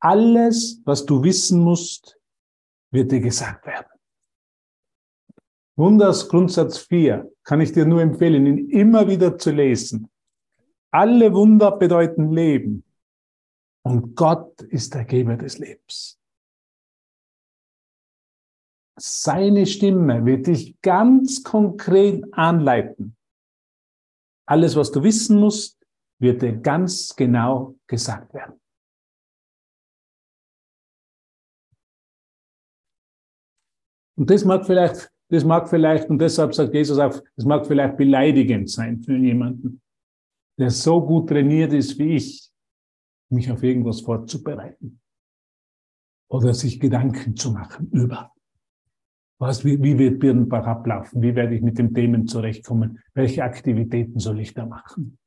Alles, 0.00 0.80
was 0.84 1.06
du 1.06 1.22
wissen 1.22 1.60
musst, 1.60 2.18
wird 2.90 3.12
dir 3.12 3.20
gesagt 3.20 3.66
werden. 3.66 3.86
Wunders 5.76 6.28
Grundsatz 6.28 6.78
4 6.78 7.30
kann 7.42 7.60
ich 7.60 7.72
dir 7.72 7.84
nur 7.84 8.00
empfehlen, 8.00 8.46
ihn 8.46 8.70
immer 8.70 9.08
wieder 9.08 9.38
zu 9.38 9.50
lesen. 9.50 10.08
Alle 10.90 11.32
Wunder 11.32 11.72
bedeuten 11.72 12.32
Leben. 12.32 12.84
Und 13.82 14.14
Gott 14.14 14.62
ist 14.62 14.94
der 14.94 15.04
Geber 15.04 15.36
des 15.36 15.58
Lebens. 15.58 16.18
Seine 18.96 19.66
Stimme 19.66 20.24
wird 20.24 20.46
dich 20.46 20.80
ganz 20.80 21.42
konkret 21.42 22.24
anleiten. 22.32 23.16
Alles, 24.46 24.76
was 24.76 24.92
du 24.92 25.02
wissen 25.02 25.40
musst, 25.40 25.84
wird 26.20 26.42
dir 26.42 26.56
ganz 26.56 27.16
genau 27.16 27.74
gesagt 27.86 28.32
werden. 28.34 28.60
Und 34.16 34.30
das 34.30 34.44
mag 34.44 34.64
vielleicht, 34.64 35.10
das 35.28 35.44
mag 35.44 35.68
vielleicht, 35.68 36.08
und 36.08 36.20
deshalb 36.20 36.54
sagt 36.54 36.72
Jesus 36.72 36.98
auch, 36.98 37.20
das 37.34 37.44
mag 37.44 37.66
vielleicht 37.66 37.96
beleidigend 37.96 38.70
sein 38.70 39.02
für 39.02 39.16
jemanden, 39.16 39.82
der 40.58 40.70
so 40.70 41.04
gut 41.04 41.28
trainiert 41.28 41.72
ist 41.72 41.98
wie 41.98 42.14
ich, 42.14 42.50
mich 43.30 43.50
auf 43.50 43.62
irgendwas 43.62 44.02
vorzubereiten. 44.02 45.00
Oder 46.30 46.54
sich 46.54 46.78
Gedanken 46.78 47.36
zu 47.36 47.50
machen 47.50 47.90
über. 47.90 48.33
Was, 49.38 49.64
wie, 49.64 49.82
wie 49.82 49.98
wird 49.98 50.20
Birnbach 50.20 50.66
ablaufen? 50.66 51.20
Wie 51.20 51.34
werde 51.34 51.54
ich 51.54 51.62
mit 51.62 51.78
den 51.78 51.92
Themen 51.92 52.26
zurechtkommen? 52.26 53.00
Welche 53.14 53.42
Aktivitäten 53.42 54.18
soll 54.18 54.40
ich 54.40 54.54
da 54.54 54.64
machen? 54.64 55.18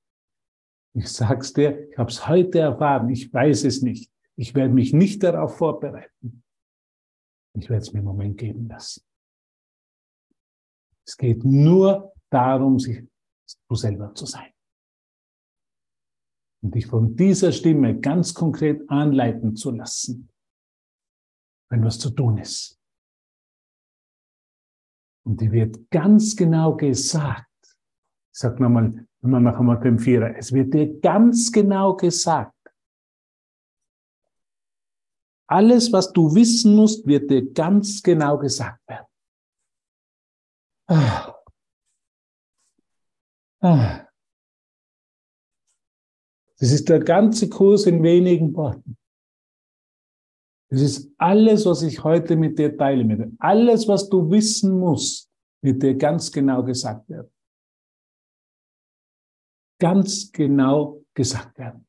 Ich 0.94 1.10
sag's 1.10 1.54
dir, 1.54 1.90
ich 1.90 1.98
habe 1.98 2.10
es 2.10 2.28
heute 2.28 2.60
erfahren, 2.60 3.10
ich 3.10 3.32
weiß 3.32 3.66
es 3.66 3.82
nicht. 3.82 4.12
Ich 4.36 4.56
werde 4.56 4.74
mich 4.74 4.94
nicht 4.94 5.24
darauf 5.24 5.58
vorbereiten. 5.58 6.44
Ich 7.54 7.70
werde 7.70 7.82
es 7.82 7.94
mir 7.94 8.00
im 8.00 8.06
Moment 8.06 8.38
geben 8.38 8.68
lassen. 8.68 9.04
Es 11.06 11.18
geht 11.18 11.44
nur 11.44 12.14
darum, 12.30 12.80
sich 12.80 13.04
du 13.70 13.76
selber 13.76 14.14
zu 14.14 14.26
sein 14.26 14.52
und 16.62 16.76
dich 16.76 16.88
von 16.88 17.16
dieser 17.16 17.52
Stimme 17.52 18.00
ganz 18.00 18.34
konkret 18.34 18.90
anleiten 18.90 19.56
zu 19.56 19.72
lassen, 19.72 20.30
wenn 21.70 21.84
was 21.84 22.00
zu 22.00 22.10
tun 22.10 22.38
ist. 22.38 22.77
Und 25.28 25.42
die 25.42 25.52
wird 25.52 25.92
ganz 25.92 26.38
genau 26.38 26.78
gesagt. 26.78 27.46
Ich 27.62 28.40
sag 28.40 28.62
nochmal, 28.62 29.06
wir 29.20 29.40
machen 29.42 29.66
mal 29.66 29.76
den 29.76 30.00
Vierer. 30.00 30.38
Es 30.38 30.54
wird 30.54 30.74
dir 30.74 31.02
ganz 31.02 31.52
genau 31.52 31.98
gesagt. 31.98 32.54
Alles, 35.48 35.92
was 35.92 36.14
du 36.14 36.34
wissen 36.34 36.78
musst, 36.78 37.06
wird 37.06 37.30
dir 37.30 37.52
ganz 37.52 38.02
genau 38.02 38.38
gesagt 38.38 38.80
werden. 38.88 39.06
Ah. 40.88 41.36
Ah. 43.60 44.08
Das 46.58 46.72
ist 46.72 46.88
der 46.88 47.00
ganze 47.00 47.50
Kurs 47.50 47.86
in 47.86 48.02
wenigen 48.02 48.54
Worten. 48.56 48.98
Das 50.70 50.82
ist 50.82 51.12
alles, 51.18 51.66
was 51.66 51.82
ich 51.82 52.04
heute 52.04 52.36
mit 52.36 52.60
dir 52.60 52.78
teile. 52.78 53.04
Mit 53.04 53.20
dir. 53.20 53.32
Alles, 53.40 53.88
was 53.88 54.10
du 54.10 54.30
wissen 54.30 54.78
musst, 54.78 55.32
wird 55.62 55.82
dir 55.82 55.96
ganz 55.96 56.32
genau 56.32 56.64
gesagt 56.64 57.08
werden. 57.10 57.32
Ganz 59.80 60.32
genau 60.32 61.04
gesagt 61.14 61.58
werden. 61.58 61.88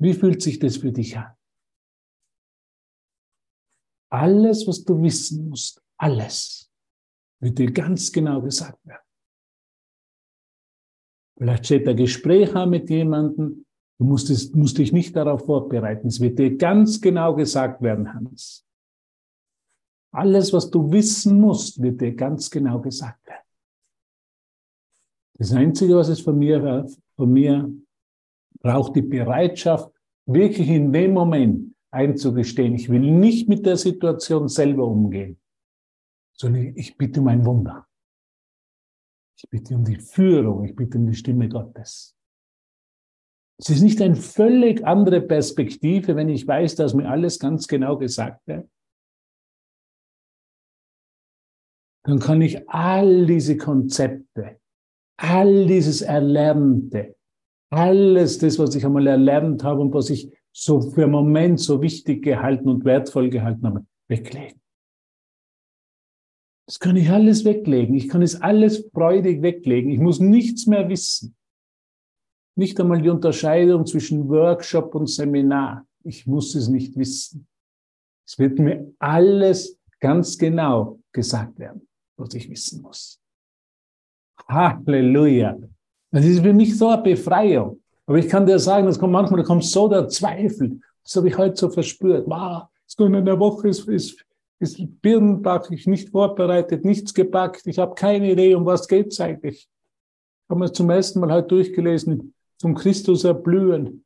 Wie 0.00 0.14
fühlt 0.14 0.42
sich 0.42 0.58
das 0.58 0.76
für 0.76 0.92
dich 0.92 1.16
an? 1.16 1.34
Alles, 4.10 4.66
was 4.66 4.84
du 4.84 5.02
wissen 5.02 5.48
musst, 5.48 5.82
alles 5.98 6.70
wird 7.40 7.58
dir 7.58 7.70
ganz 7.70 8.10
genau 8.10 8.40
gesagt 8.40 8.84
werden. 8.86 9.02
Vielleicht 11.36 11.66
steht 11.66 11.86
ein 11.86 11.96
Gespräch 11.96 12.54
an 12.54 12.70
mit 12.70 12.90
jemandem. 12.90 13.64
Du 13.98 14.04
musst, 14.04 14.30
es, 14.30 14.52
musst 14.54 14.78
dich 14.78 14.92
nicht 14.92 15.16
darauf 15.16 15.44
vorbereiten. 15.44 16.06
Es 16.06 16.20
wird 16.20 16.38
dir 16.38 16.56
ganz 16.56 17.00
genau 17.00 17.34
gesagt 17.34 17.82
werden, 17.82 18.12
Hans. 18.14 18.64
Alles, 20.12 20.52
was 20.52 20.70
du 20.70 20.90
wissen 20.90 21.40
musst, 21.40 21.82
wird 21.82 22.00
dir 22.00 22.14
ganz 22.14 22.48
genau 22.50 22.80
gesagt 22.80 23.26
werden. 23.26 23.42
Das 25.34 25.52
Einzige, 25.52 25.96
was 25.96 26.08
es 26.08 26.20
von 26.20 26.38
mir, 26.38 26.86
von 27.16 27.32
mir 27.32 27.72
braucht, 28.60 28.96
die 28.96 29.02
Bereitschaft, 29.02 29.92
wirklich 30.26 30.68
in 30.68 30.92
dem 30.92 31.12
Moment 31.12 31.74
einzugestehen, 31.90 32.74
ich 32.74 32.88
will 32.88 33.00
nicht 33.00 33.48
mit 33.48 33.64
der 33.66 33.76
Situation 33.76 34.48
selber 34.48 34.86
umgehen, 34.86 35.40
sondern 36.32 36.76
ich 36.76 36.96
bitte 36.96 37.20
um 37.20 37.28
ein 37.28 37.44
Wunder. 37.44 37.86
Ich 39.36 39.48
bitte 39.48 39.76
um 39.76 39.84
die 39.84 39.98
Führung, 39.98 40.64
ich 40.64 40.74
bitte 40.74 40.98
um 40.98 41.06
die 41.06 41.14
Stimme 41.14 41.48
Gottes. 41.48 42.17
Es 43.60 43.70
ist 43.70 43.82
nicht 43.82 44.00
eine 44.00 44.14
völlig 44.14 44.86
andere 44.86 45.20
Perspektive, 45.20 46.14
wenn 46.14 46.28
ich 46.28 46.46
weiß, 46.46 46.76
dass 46.76 46.94
mir 46.94 47.08
alles 47.08 47.38
ganz 47.40 47.66
genau 47.66 47.98
gesagt 47.98 48.46
wird. 48.46 48.68
Dann 52.04 52.20
kann 52.20 52.40
ich 52.40 52.68
all 52.70 53.26
diese 53.26 53.56
Konzepte, 53.56 54.60
all 55.18 55.66
dieses 55.66 56.00
Erlernte, 56.00 57.16
alles 57.70 58.38
das, 58.38 58.58
was 58.58 58.74
ich 58.74 58.86
einmal 58.86 59.06
erlernt 59.06 59.64
habe 59.64 59.80
und 59.80 59.92
was 59.92 60.08
ich 60.08 60.32
so 60.52 60.80
für 60.80 61.02
einen 61.02 61.12
Moment 61.12 61.60
so 61.60 61.82
wichtig 61.82 62.22
gehalten 62.22 62.68
und 62.68 62.84
wertvoll 62.84 63.28
gehalten 63.28 63.66
habe, 63.66 63.86
weglegen. 64.08 64.60
Das 66.66 66.78
kann 66.78 66.96
ich 66.96 67.10
alles 67.10 67.44
weglegen. 67.44 67.94
Ich 67.94 68.08
kann 68.08 68.22
es 68.22 68.40
alles 68.40 68.88
freudig 68.92 69.42
weglegen. 69.42 69.90
Ich 69.90 69.98
muss 69.98 70.20
nichts 70.20 70.66
mehr 70.66 70.88
wissen. 70.88 71.34
Nicht 72.58 72.80
einmal 72.80 73.00
die 73.00 73.08
Unterscheidung 73.08 73.86
zwischen 73.86 74.28
Workshop 74.28 74.92
und 74.96 75.06
Seminar. 75.06 75.86
Ich 76.02 76.26
muss 76.26 76.56
es 76.56 76.66
nicht 76.66 76.96
wissen. 76.96 77.46
Es 78.26 78.36
wird 78.36 78.58
mir 78.58 78.92
alles 78.98 79.78
ganz 80.00 80.36
genau 80.36 80.98
gesagt 81.12 81.56
werden, 81.60 81.86
was 82.16 82.34
ich 82.34 82.50
wissen 82.50 82.82
muss. 82.82 83.20
Halleluja. 84.48 85.56
Das 86.10 86.24
ist 86.24 86.40
für 86.40 86.52
mich 86.52 86.76
so 86.76 86.88
eine 86.88 87.00
Befreiung. 87.00 87.80
Aber 88.06 88.18
ich 88.18 88.28
kann 88.28 88.44
dir 88.44 88.58
sagen, 88.58 88.88
es 88.88 88.98
kommt 88.98 89.12
manchmal, 89.12 89.40
da 89.40 89.46
kommt 89.46 89.64
so 89.64 89.86
der 89.86 90.08
Zweifel. 90.08 90.80
Das 91.04 91.14
habe 91.14 91.28
ich 91.28 91.38
heute 91.38 91.56
so 91.56 91.70
verspürt. 91.70 92.26
Wow, 92.26 92.64
es 92.84 92.96
kommt 92.96 93.14
in 93.14 93.24
der 93.24 93.38
Woche 93.38 93.68
ist, 93.68 93.86
ist 93.86 94.24
ist 94.58 94.80
Birnbach, 95.00 95.70
ich 95.70 95.86
nicht 95.86 96.08
vorbereitet, 96.08 96.84
nichts 96.84 97.14
gepackt, 97.14 97.64
ich 97.68 97.78
habe 97.78 97.94
keine 97.94 98.32
Idee, 98.32 98.56
um 98.56 98.66
was 98.66 98.88
geht's 98.88 99.20
eigentlich. 99.20 99.68
Ich 99.68 100.50
habe 100.50 100.58
mir 100.58 100.72
zum 100.72 100.90
ersten 100.90 101.20
Mal 101.20 101.32
heute 101.32 101.46
durchgelesen, 101.46 102.34
zum 102.58 102.74
Christus 102.74 103.24
erblühen. 103.24 104.04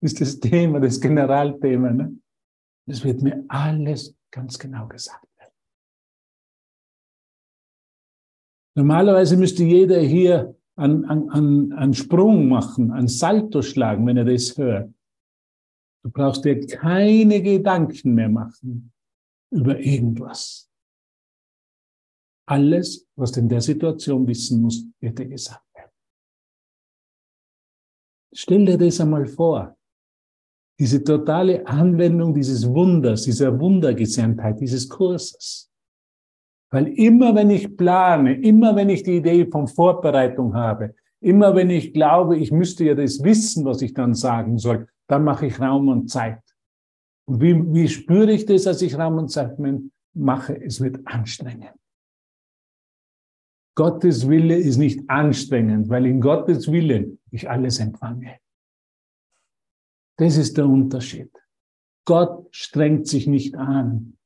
Ist 0.00 0.20
das 0.20 0.38
Thema, 0.38 0.80
das 0.80 1.00
Generalthema. 1.00 1.90
Ne? 1.90 2.16
Das 2.86 3.04
wird 3.04 3.22
mir 3.22 3.44
alles 3.48 4.16
ganz 4.30 4.58
genau 4.58 4.86
gesagt 4.86 5.26
werden. 5.38 5.54
Normalerweise 8.76 9.36
müsste 9.36 9.64
jeder 9.64 10.00
hier 10.00 10.56
einen, 10.76 11.04
einen, 11.04 11.72
einen 11.72 11.94
Sprung 11.94 12.48
machen, 12.48 12.92
einen 12.92 13.08
Salto 13.08 13.62
schlagen, 13.62 14.06
wenn 14.06 14.16
er 14.16 14.24
das 14.24 14.56
hört. 14.56 14.92
Du 16.04 16.10
brauchst 16.10 16.44
dir 16.44 16.64
keine 16.66 17.42
Gedanken 17.42 18.14
mehr 18.14 18.28
machen 18.28 18.92
über 19.50 19.78
irgendwas. 19.78 20.70
Alles, 22.46 23.06
was 23.16 23.32
du 23.32 23.40
in 23.40 23.48
der 23.48 23.60
Situation 23.60 24.26
wissen 24.26 24.62
musst, 24.62 24.86
wird 25.00 25.18
dir 25.18 25.26
gesagt. 25.26 25.67
Stell 28.32 28.66
dir 28.66 28.78
das 28.78 29.00
einmal 29.00 29.26
vor. 29.26 29.76
Diese 30.78 31.02
totale 31.02 31.66
Anwendung 31.66 32.34
dieses 32.34 32.68
Wunders, 32.68 33.22
dieser 33.22 33.58
Wundergesamtheit, 33.58 34.60
dieses 34.60 34.88
Kurses. 34.88 35.70
Weil 36.70 36.88
immer 36.88 37.34
wenn 37.34 37.50
ich 37.50 37.76
plane, 37.76 38.40
immer 38.40 38.76
wenn 38.76 38.90
ich 38.90 39.02
die 39.02 39.16
Idee 39.16 39.46
von 39.46 39.66
Vorbereitung 39.66 40.54
habe, 40.54 40.94
Immer 41.20 41.54
wenn 41.56 41.70
ich 41.70 41.92
glaube, 41.92 42.36
ich 42.36 42.52
müsste 42.52 42.84
ja 42.84 42.94
das 42.94 43.22
wissen, 43.22 43.64
was 43.64 43.82
ich 43.82 43.92
dann 43.92 44.14
sagen 44.14 44.58
soll, 44.58 44.88
dann 45.08 45.24
mache 45.24 45.46
ich 45.46 45.60
Raum 45.60 45.88
und 45.88 46.08
Zeit. 46.08 46.42
Und 47.26 47.40
wie, 47.40 47.74
wie 47.74 47.88
spüre 47.88 48.30
ich 48.30 48.46
das, 48.46 48.66
als 48.66 48.82
ich 48.82 48.96
Raum 48.96 49.18
und 49.18 49.28
Zeit 49.28 49.58
mache? 50.14 50.62
Es 50.62 50.80
wird 50.80 51.00
anstrengend. 51.06 51.72
Gottes 53.78 54.28
Wille 54.28 54.56
ist 54.56 54.76
nicht 54.76 55.08
anstrengend, 55.08 55.88
weil 55.88 56.04
in 56.06 56.20
Gottes 56.20 56.66
Willen 56.66 57.20
ich 57.30 57.48
alles 57.48 57.78
empfange. 57.78 58.40
Das 60.16 60.36
ist 60.36 60.56
der 60.56 60.66
Unterschied. 60.66 61.30
Gott 62.04 62.48
strengt 62.50 63.06
sich 63.06 63.28
nicht 63.28 63.54
an. 63.54 64.18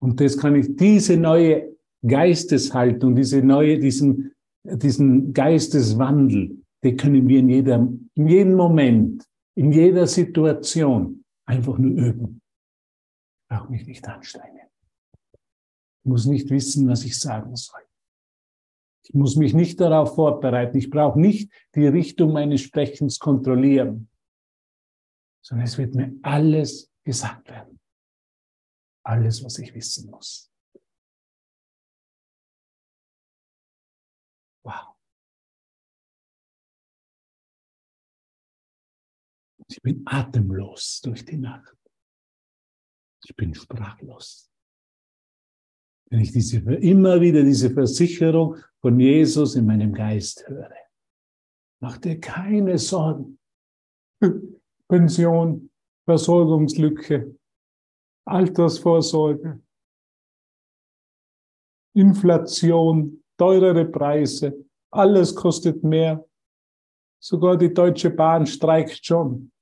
Und 0.00 0.18
das 0.18 0.38
kann 0.38 0.56
ich, 0.56 0.74
diese 0.76 1.18
neue 1.18 1.76
Geisteshaltung, 2.00 3.16
diese 3.16 3.42
neue, 3.42 3.78
diesen, 3.78 4.32
diesen 4.64 5.34
Geisteswandel, 5.34 6.56
den 6.82 6.96
können 6.96 7.28
wir 7.28 7.40
in 7.40 7.50
jedem, 7.50 8.08
in 8.14 8.28
jedem 8.28 8.54
Moment, 8.54 9.28
in 9.54 9.72
jeder 9.72 10.06
Situation 10.06 11.22
einfach 11.44 11.76
nur 11.76 11.90
üben. 11.90 12.40
Brauche 13.50 13.70
mich 13.70 13.86
nicht 13.86 14.08
anstrengen. 14.08 14.68
Ich 15.34 16.08
muss 16.08 16.24
nicht 16.24 16.48
wissen, 16.48 16.88
was 16.88 17.04
ich 17.04 17.18
sagen 17.18 17.54
soll. 17.56 17.89
Ich 19.02 19.14
muss 19.14 19.36
mich 19.36 19.54
nicht 19.54 19.80
darauf 19.80 20.14
vorbereiten. 20.14 20.76
Ich 20.76 20.90
brauche 20.90 21.18
nicht 21.18 21.52
die 21.74 21.86
Richtung 21.86 22.32
meines 22.32 22.60
Sprechens 22.60 23.18
kontrollieren, 23.18 24.10
sondern 25.42 25.66
es 25.66 25.78
wird 25.78 25.94
mir 25.94 26.14
alles 26.22 26.92
gesagt 27.04 27.48
werden. 27.48 27.80
Alles, 29.04 29.42
was 29.42 29.58
ich 29.58 29.74
wissen 29.74 30.10
muss. 30.10 30.52
Wow. 34.62 34.94
Ich 39.68 39.80
bin 39.80 40.02
atemlos 40.04 41.00
durch 41.00 41.24
die 41.24 41.38
Nacht. 41.38 41.76
Ich 43.24 43.34
bin 43.34 43.54
sprachlos. 43.54 44.49
Wenn 46.10 46.20
ich 46.20 46.32
diese, 46.32 46.58
immer 46.58 47.20
wieder 47.20 47.42
diese 47.42 47.70
Versicherung 47.70 48.56
von 48.80 48.98
Jesus 48.98 49.54
in 49.54 49.66
meinem 49.66 49.92
Geist 49.92 50.46
höre. 50.48 50.74
Mach 51.80 51.98
dir 51.98 52.18
keine 52.20 52.78
Sorgen. 52.78 53.38
Pension, 54.88 55.70
Versorgungslücke, 56.04 57.38
Altersvorsorge, 58.26 59.62
Inflation, 61.94 63.22
teurere 63.38 63.84
Preise, 63.84 64.66
alles 64.92 65.34
kostet 65.34 65.84
mehr. 65.84 66.26
Sogar 67.22 67.56
die 67.56 67.72
Deutsche 67.72 68.10
Bahn 68.10 68.46
streikt 68.46 69.06
schon. 69.06 69.52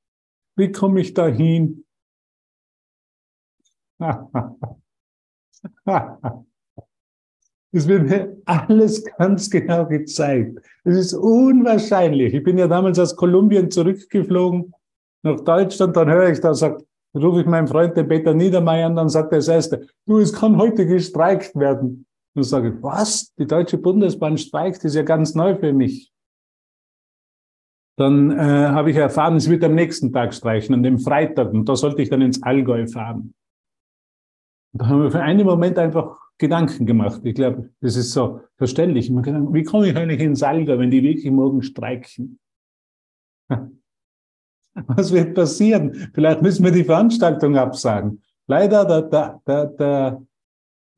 Wie 0.56 0.72
komme 0.72 1.00
ich 1.02 1.12
dahin? 1.12 1.84
Es 7.70 7.86
wird 7.86 8.08
mir 8.08 8.36
alles 8.46 9.04
ganz 9.18 9.50
genau 9.50 9.86
gezeigt. 9.86 10.58
Es 10.84 10.96
ist 10.96 11.12
unwahrscheinlich. 11.12 12.32
Ich 12.32 12.42
bin 12.42 12.56
ja 12.56 12.66
damals 12.66 12.98
aus 12.98 13.14
Kolumbien 13.14 13.70
zurückgeflogen 13.70 14.72
nach 15.22 15.40
Deutschland, 15.40 15.96
dann 15.96 16.08
höre 16.08 16.30
ich 16.30 16.40
da, 16.40 16.54
sagt, 16.54 16.82
rufe 17.14 17.40
ich 17.40 17.46
meinen 17.46 17.66
Freund, 17.66 17.96
den 17.96 18.08
Peter 18.08 18.32
Niedermeyer 18.34 18.86
an, 18.86 18.96
dann 18.96 19.08
sagt 19.08 19.32
er 19.32 19.38
das 19.38 19.48
erste, 19.48 19.86
du, 20.06 20.18
es 20.18 20.32
kann 20.32 20.56
heute 20.56 20.86
gestreikt 20.86 21.54
werden. 21.56 22.06
Dann 22.34 22.44
sage 22.44 22.68
ich, 22.68 22.82
was? 22.82 23.34
Die 23.34 23.46
Deutsche 23.46 23.78
Bundesbahn 23.78 24.38
streikt, 24.38 24.84
ist 24.84 24.94
ja 24.94 25.02
ganz 25.02 25.34
neu 25.34 25.56
für 25.56 25.72
mich. 25.72 26.12
Dann 27.98 28.30
äh, 28.30 28.68
habe 28.68 28.92
ich 28.92 28.96
erfahren, 28.96 29.36
es 29.36 29.50
wird 29.50 29.64
am 29.64 29.74
nächsten 29.74 30.12
Tag 30.12 30.32
streichen, 30.32 30.74
an 30.74 30.84
dem 30.84 31.00
Freitag, 31.00 31.52
und 31.52 31.68
da 31.68 31.74
sollte 31.74 32.00
ich 32.00 32.08
dann 32.08 32.22
ins 32.22 32.42
Allgäu 32.42 32.86
fahren. 32.86 33.34
Und 34.72 34.82
da 34.82 34.86
haben 34.88 35.02
wir 35.02 35.10
für 35.10 35.22
einen 35.22 35.46
Moment 35.46 35.78
einfach 35.78 36.16
Gedanken 36.38 36.86
gemacht. 36.86 37.20
Ich 37.24 37.34
glaube, 37.34 37.70
das 37.80 37.96
ist 37.96 38.12
so 38.12 38.40
verständlich. 38.56 39.10
Wie 39.10 39.62
komme 39.64 39.88
ich 39.88 39.96
eigentlich 39.96 40.20
ins 40.20 40.42
Allgäu, 40.42 40.78
wenn 40.78 40.90
die 40.90 41.02
wirklich 41.02 41.30
morgen 41.32 41.62
streiken? 41.62 42.38
Was 44.74 45.12
wird 45.12 45.34
passieren? 45.34 46.10
Vielleicht 46.14 46.42
müssen 46.42 46.64
wir 46.64 46.70
die 46.70 46.84
Veranstaltung 46.84 47.56
absagen. 47.56 48.22
Leider, 48.46 48.84
der, 48.84 49.02
der, 49.02 49.42
der, 49.46 49.66
der, 49.66 50.22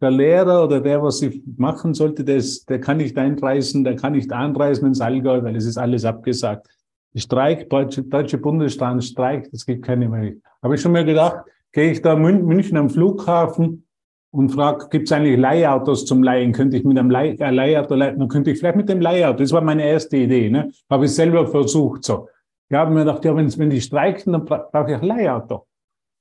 der 0.00 0.10
Lehrer 0.10 0.64
oder 0.64 0.80
der, 0.80 1.02
was 1.02 1.18
sie 1.18 1.42
machen 1.56 1.94
sollte, 1.94 2.22
der, 2.22 2.36
ist, 2.36 2.68
der 2.68 2.80
kann 2.80 2.98
nicht 2.98 3.16
einreisen, 3.16 3.82
der 3.82 3.96
kann 3.96 4.12
nicht 4.12 4.30
anreisen 4.32 4.86
ins 4.86 5.00
Allgäu, 5.00 5.42
weil 5.42 5.56
es 5.56 5.64
ist 5.64 5.78
alles 5.78 6.04
abgesagt. 6.04 6.68
Streik, 7.14 7.68
Deutsche, 7.70 8.02
Deutsche 8.02 8.38
Bundesstaat 8.38 9.02
streikt, 9.02 9.52
es 9.52 9.66
gibt 9.66 9.84
keine 9.84 10.08
Möglichkeit. 10.08 10.52
Habe 10.62 10.74
ich 10.74 10.80
schon 10.80 10.92
mal 10.92 11.04
gedacht, 11.04 11.44
gehe 11.72 11.92
ich 11.92 12.02
da 12.02 12.14
in 12.14 12.44
München 12.44 12.76
am 12.76 12.90
Flughafen 12.90 13.86
und 14.32 14.50
frage, 14.50 14.88
gibt 14.90 15.08
es 15.08 15.12
eigentlich 15.12 15.38
Leihautos 15.38 16.04
zum 16.04 16.22
Leihen? 16.22 16.52
Könnte 16.52 16.76
ich 16.76 16.84
mit 16.84 16.98
einem 16.98 17.10
Leih, 17.10 17.36
äh, 17.38 17.50
Leihauto 17.50 17.94
leihen? 17.94 18.18
Dann 18.18 18.28
könnte 18.28 18.50
ich 18.50 18.58
vielleicht 18.58 18.76
mit 18.76 18.88
dem 18.88 19.00
Leihauto. 19.00 19.38
Das 19.38 19.52
war 19.52 19.60
meine 19.60 19.84
erste 19.84 20.16
Idee. 20.16 20.50
Ne? 20.50 20.70
Habe 20.88 21.06
ich 21.06 21.14
selber 21.14 21.46
versucht. 21.46 22.04
So. 22.04 22.28
Ich 22.68 22.76
habe 22.76 22.92
mir 22.92 23.00
gedacht, 23.00 23.24
ja, 23.24 23.34
wenn, 23.34 23.58
wenn 23.58 23.70
die 23.70 23.80
streiken, 23.80 24.32
dann 24.32 24.44
brauche 24.44 24.92
ich 24.92 24.96
ein 24.96 25.02
Leihauto. 25.02 25.66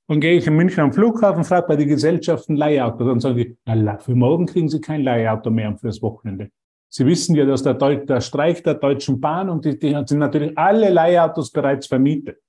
Dann 0.08 0.20
gehe 0.20 0.36
ich 0.36 0.46
in 0.48 0.56
München 0.56 0.82
am 0.82 0.92
Flughafen, 0.92 1.44
frage 1.44 1.68
bei 1.68 1.76
den 1.76 1.88
Gesellschaften 1.88 2.56
Leihauto. 2.56 3.04
Dann 3.04 3.20
sagen 3.20 3.36
die, 3.36 3.56
na, 3.64 3.98
für 3.98 4.16
morgen 4.16 4.46
kriegen 4.46 4.68
Sie 4.68 4.80
kein 4.80 5.02
Leihauto 5.02 5.50
mehr 5.50 5.76
fürs 5.76 6.02
Wochenende. 6.02 6.50
Sie 6.92 7.06
wissen 7.06 7.36
ja, 7.36 7.44
dass 7.44 7.62
der, 7.62 7.74
Deu 7.74 8.04
der 8.04 8.20
Streik 8.20 8.64
der 8.64 8.74
Deutschen 8.74 9.20
Bahn 9.20 9.48
und 9.48 9.64
die, 9.64 9.78
die 9.78 9.96
sind 10.06 10.18
natürlich 10.18 10.58
alle 10.58 10.90
Leihautos 10.90 11.52
bereits 11.52 11.86
vermietet. 11.86 12.40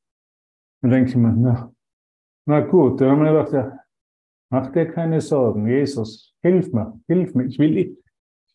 Dann 0.82 0.90
denke 0.90 1.12
ich 1.12 1.16
mir, 1.16 1.32
na, 1.38 1.72
na 2.46 2.62
gut, 2.62 3.00
dann 3.02 3.12
haben 3.12 3.24
wir 3.24 3.32
gedacht, 3.32 3.54
ja, 3.54 3.80
mach 4.50 4.72
dir 4.72 4.88
keine 4.88 5.22
Sorgen, 5.22 5.68
Jesus, 5.68 6.34
hilf 6.42 6.72
mir, 6.74 7.00
hilf 7.08 7.34
mir, 7.36 7.46
ich 7.46 7.60
will, 7.60 7.78
ich 7.78 7.98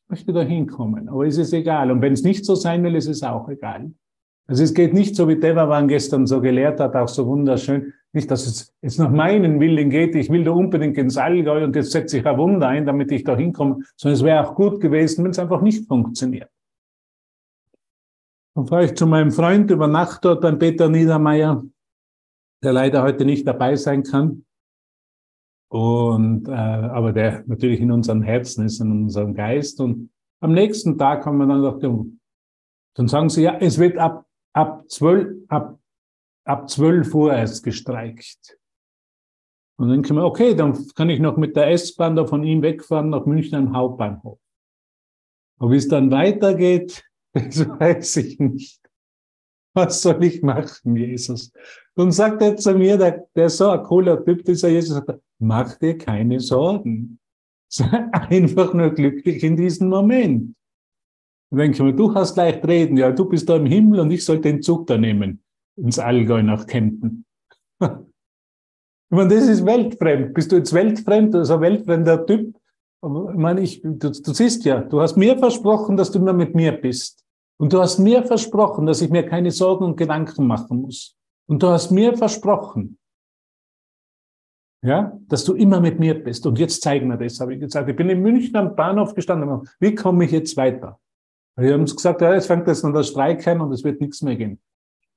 möchte 0.08 0.32
da 0.32 0.42
hinkommen, 0.42 1.08
aber 1.08 1.26
es 1.26 1.38
ist 1.38 1.52
egal. 1.52 1.90
Und 1.90 2.02
wenn 2.02 2.12
es 2.12 2.22
nicht 2.22 2.44
so 2.44 2.54
sein 2.54 2.82
will, 2.84 2.94
ist 2.94 3.08
es 3.08 3.22
auch 3.22 3.48
egal. 3.48 3.92
Also 4.48 4.62
es 4.62 4.74
geht 4.74 4.94
nicht 4.94 5.16
so, 5.16 5.26
wie 5.28 5.40
Devavan 5.40 5.88
gestern 5.88 6.26
so 6.26 6.40
gelehrt 6.40 6.78
hat, 6.78 6.94
auch 6.94 7.08
so 7.08 7.26
wunderschön, 7.26 7.92
nicht, 8.12 8.30
dass 8.30 8.46
es 8.46 8.74
jetzt 8.80 8.98
nach 8.98 9.10
meinen 9.10 9.60
Willen 9.60 9.90
geht, 9.90 10.14
ich 10.14 10.30
will 10.30 10.44
da 10.44 10.52
unbedingt 10.52 10.96
ins 10.96 11.16
Allgäu 11.16 11.64
und 11.64 11.76
jetzt 11.76 11.90
setze 11.90 12.18
ich 12.18 12.26
ein 12.26 12.38
Wunder 12.38 12.68
ein, 12.68 12.86
damit 12.86 13.10
ich 13.12 13.24
da 13.24 13.36
hinkomme, 13.36 13.82
sondern 13.96 14.14
es 14.14 14.24
wäre 14.24 14.46
auch 14.46 14.54
gut 14.54 14.80
gewesen, 14.80 15.24
wenn 15.24 15.32
es 15.32 15.38
einfach 15.38 15.60
nicht 15.60 15.86
funktioniert. 15.86 16.48
Dann 18.54 18.66
fahre 18.66 18.86
ich 18.86 18.94
zu 18.94 19.06
meinem 19.06 19.32
Freund 19.32 19.70
über 19.70 19.86
Nacht 19.86 20.24
dort 20.24 20.40
beim 20.40 20.58
Peter 20.58 20.88
Niedermeyer, 20.88 21.62
der 22.62 22.72
leider 22.72 23.02
heute 23.02 23.24
nicht 23.24 23.46
dabei 23.46 23.76
sein 23.76 24.02
kann. 24.02 24.44
Und 25.68 26.48
äh, 26.48 26.52
aber 26.52 27.12
der 27.12 27.44
natürlich 27.46 27.80
in 27.80 27.90
unserem 27.90 28.22
Herzen 28.22 28.64
ist, 28.64 28.80
in 28.80 28.90
unserem 28.90 29.34
Geist. 29.34 29.80
Und 29.80 30.10
am 30.40 30.52
nächsten 30.52 30.96
Tag 30.96 31.26
haben 31.26 31.38
wir 31.38 31.46
dann 31.46 31.62
gedacht, 31.62 32.10
dann 32.94 33.08
sagen 33.08 33.28
sie, 33.28 33.42
ja, 33.42 33.56
es 33.58 33.78
wird 33.78 33.98
ab 33.98 34.26
ab 34.56 34.88
zwölf, 34.88 35.36
ab, 35.48 35.78
ab 36.44 36.70
zwölf 36.70 37.14
Uhr 37.14 37.34
erst 37.34 37.62
gestreikt. 37.62 38.58
Und 39.78 39.90
dann 39.90 40.02
kann 40.02 40.16
man, 40.16 40.24
okay, 40.24 40.54
dann 40.54 40.74
kann 40.94 41.10
ich 41.10 41.20
noch 41.20 41.36
mit 41.36 41.54
der 41.54 41.70
S-Bahn 41.70 42.16
da 42.16 42.24
von 42.24 42.42
ihm 42.42 42.62
wegfahren 42.62 43.10
nach 43.10 43.26
München 43.26 43.56
am 43.56 43.76
Hauptbahnhof. 43.76 44.40
Aber 45.58 45.70
wie 45.70 45.76
es 45.76 45.88
dann 45.88 46.10
weitergeht, 46.10 47.04
das 47.34 47.68
weiß 47.68 48.16
ich 48.16 48.38
nicht. 48.38 48.80
Was 49.74 50.00
soll 50.00 50.24
ich 50.24 50.42
machen, 50.42 50.96
Jesus? 50.96 51.52
Und 51.98 52.12
sagt 52.12 52.42
er 52.42 52.56
zu 52.56 52.74
mir, 52.74 52.98
der, 52.98 53.26
der 53.34 53.48
so 53.48 53.70
ein 53.70 53.82
cooler 53.82 54.22
Typ, 54.22 54.44
dieser 54.44 54.68
Jesus, 54.68 54.96
sagt, 54.96 55.18
mach 55.38 55.76
dir 55.76 55.96
keine 55.96 56.40
Sorgen. 56.40 57.18
Sei 57.68 57.86
einfach 58.12 58.74
nur 58.74 58.90
glücklich 58.90 59.42
in 59.42 59.56
diesem 59.56 59.88
Moment. 59.88 60.54
Und 61.50 61.58
denke 61.58 61.76
ich 61.76 61.82
mir, 61.82 61.94
du 61.94 62.14
hast 62.14 62.36
leicht 62.36 62.66
reden, 62.66 62.96
ja, 62.96 63.10
du 63.12 63.24
bist 63.24 63.48
da 63.48 63.56
im 63.56 63.66
Himmel 63.66 64.00
und 64.00 64.10
ich 64.10 64.24
soll 64.24 64.40
den 64.40 64.62
Zug 64.62 64.86
da 64.86 64.98
nehmen, 64.98 65.42
ins 65.76 65.98
Allgäu 65.98 66.42
nach 66.42 66.66
Kempten. 66.66 67.24
ich 67.80 67.88
meine, 69.08 69.34
das 69.34 69.48
ist 69.48 69.64
weltfremd. 69.64 70.34
Bist 70.34 70.52
du 70.52 70.56
jetzt 70.56 70.74
weltfremd, 70.74 71.34
also 71.34 71.54
ein 71.54 71.60
weltfremder 71.62 72.26
Typ? 72.26 72.56
Ich 73.02 73.38
meine, 73.38 73.60
ich, 73.62 73.80
du, 73.82 74.10
du 74.10 74.10
siehst 74.10 74.64
ja, 74.64 74.80
du 74.80 75.00
hast 75.00 75.16
mir 75.16 75.38
versprochen, 75.38 75.96
dass 75.96 76.10
du 76.10 76.18
immer 76.18 76.32
mit 76.34 76.54
mir 76.54 76.72
bist. 76.72 77.24
Und 77.58 77.72
du 77.72 77.80
hast 77.80 77.98
mir 77.98 78.22
versprochen, 78.22 78.84
dass 78.84 79.00
ich 79.00 79.08
mir 79.08 79.24
keine 79.24 79.50
Sorgen 79.50 79.84
und 79.84 79.96
Gedanken 79.96 80.46
machen 80.46 80.82
muss. 80.82 81.15
Und 81.48 81.62
du 81.62 81.68
hast 81.68 81.90
mir 81.90 82.16
versprochen, 82.16 82.98
ja, 84.82 85.18
dass 85.28 85.44
du 85.44 85.54
immer 85.54 85.80
mit 85.80 85.98
mir 85.98 86.14
bist. 86.22 86.46
Und 86.46 86.58
jetzt 86.58 86.82
zeigen 86.82 87.08
wir 87.08 87.16
das, 87.16 87.40
habe 87.40 87.54
ich 87.54 87.60
gesagt. 87.60 87.88
Ich 87.88 87.96
bin 87.96 88.10
in 88.10 88.22
München 88.22 88.56
am 88.56 88.76
Bahnhof 88.76 89.14
gestanden. 89.14 89.68
Wie 89.80 89.94
komme 89.94 90.24
ich 90.24 90.32
jetzt 90.32 90.56
weiter? 90.56 91.00
Wir 91.56 91.72
haben 91.72 91.86
gesagt, 91.86 92.20
ja, 92.20 92.34
jetzt 92.34 92.46
fängt 92.46 92.66
jetzt 92.66 92.84
an 92.84 92.92
der 92.92 93.02
Streik 93.02 93.46
an 93.46 93.60
und 93.60 93.72
es 93.72 93.82
wird 93.82 94.00
nichts 94.00 94.22
mehr 94.22 94.36
gehen. 94.36 94.60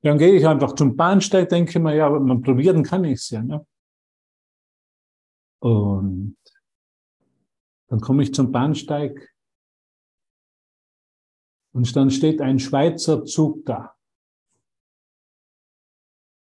Dann 0.01 0.17
gehe 0.17 0.33
ich 0.33 0.47
einfach 0.47 0.73
zum 0.73 0.95
Bahnsteig, 0.95 1.49
denke 1.49 1.79
mir, 1.79 1.95
ja, 1.95 2.07
aber 2.07 2.19
man 2.21 2.41
probieren 2.41 2.83
kann 2.83 3.03
ich 3.03 3.19
es 3.19 3.29
ja. 3.31 3.43
Ne? 3.43 3.65
Und 5.59 6.37
dann 7.87 7.99
komme 7.99 8.23
ich 8.23 8.33
zum 8.33 8.51
Bahnsteig 8.51 9.29
Und 11.71 11.95
dann 11.95 12.09
steht 12.09 12.41
ein 12.41 12.59
Schweizer 12.59 13.25
Zug 13.25 13.65
da, 13.65 13.95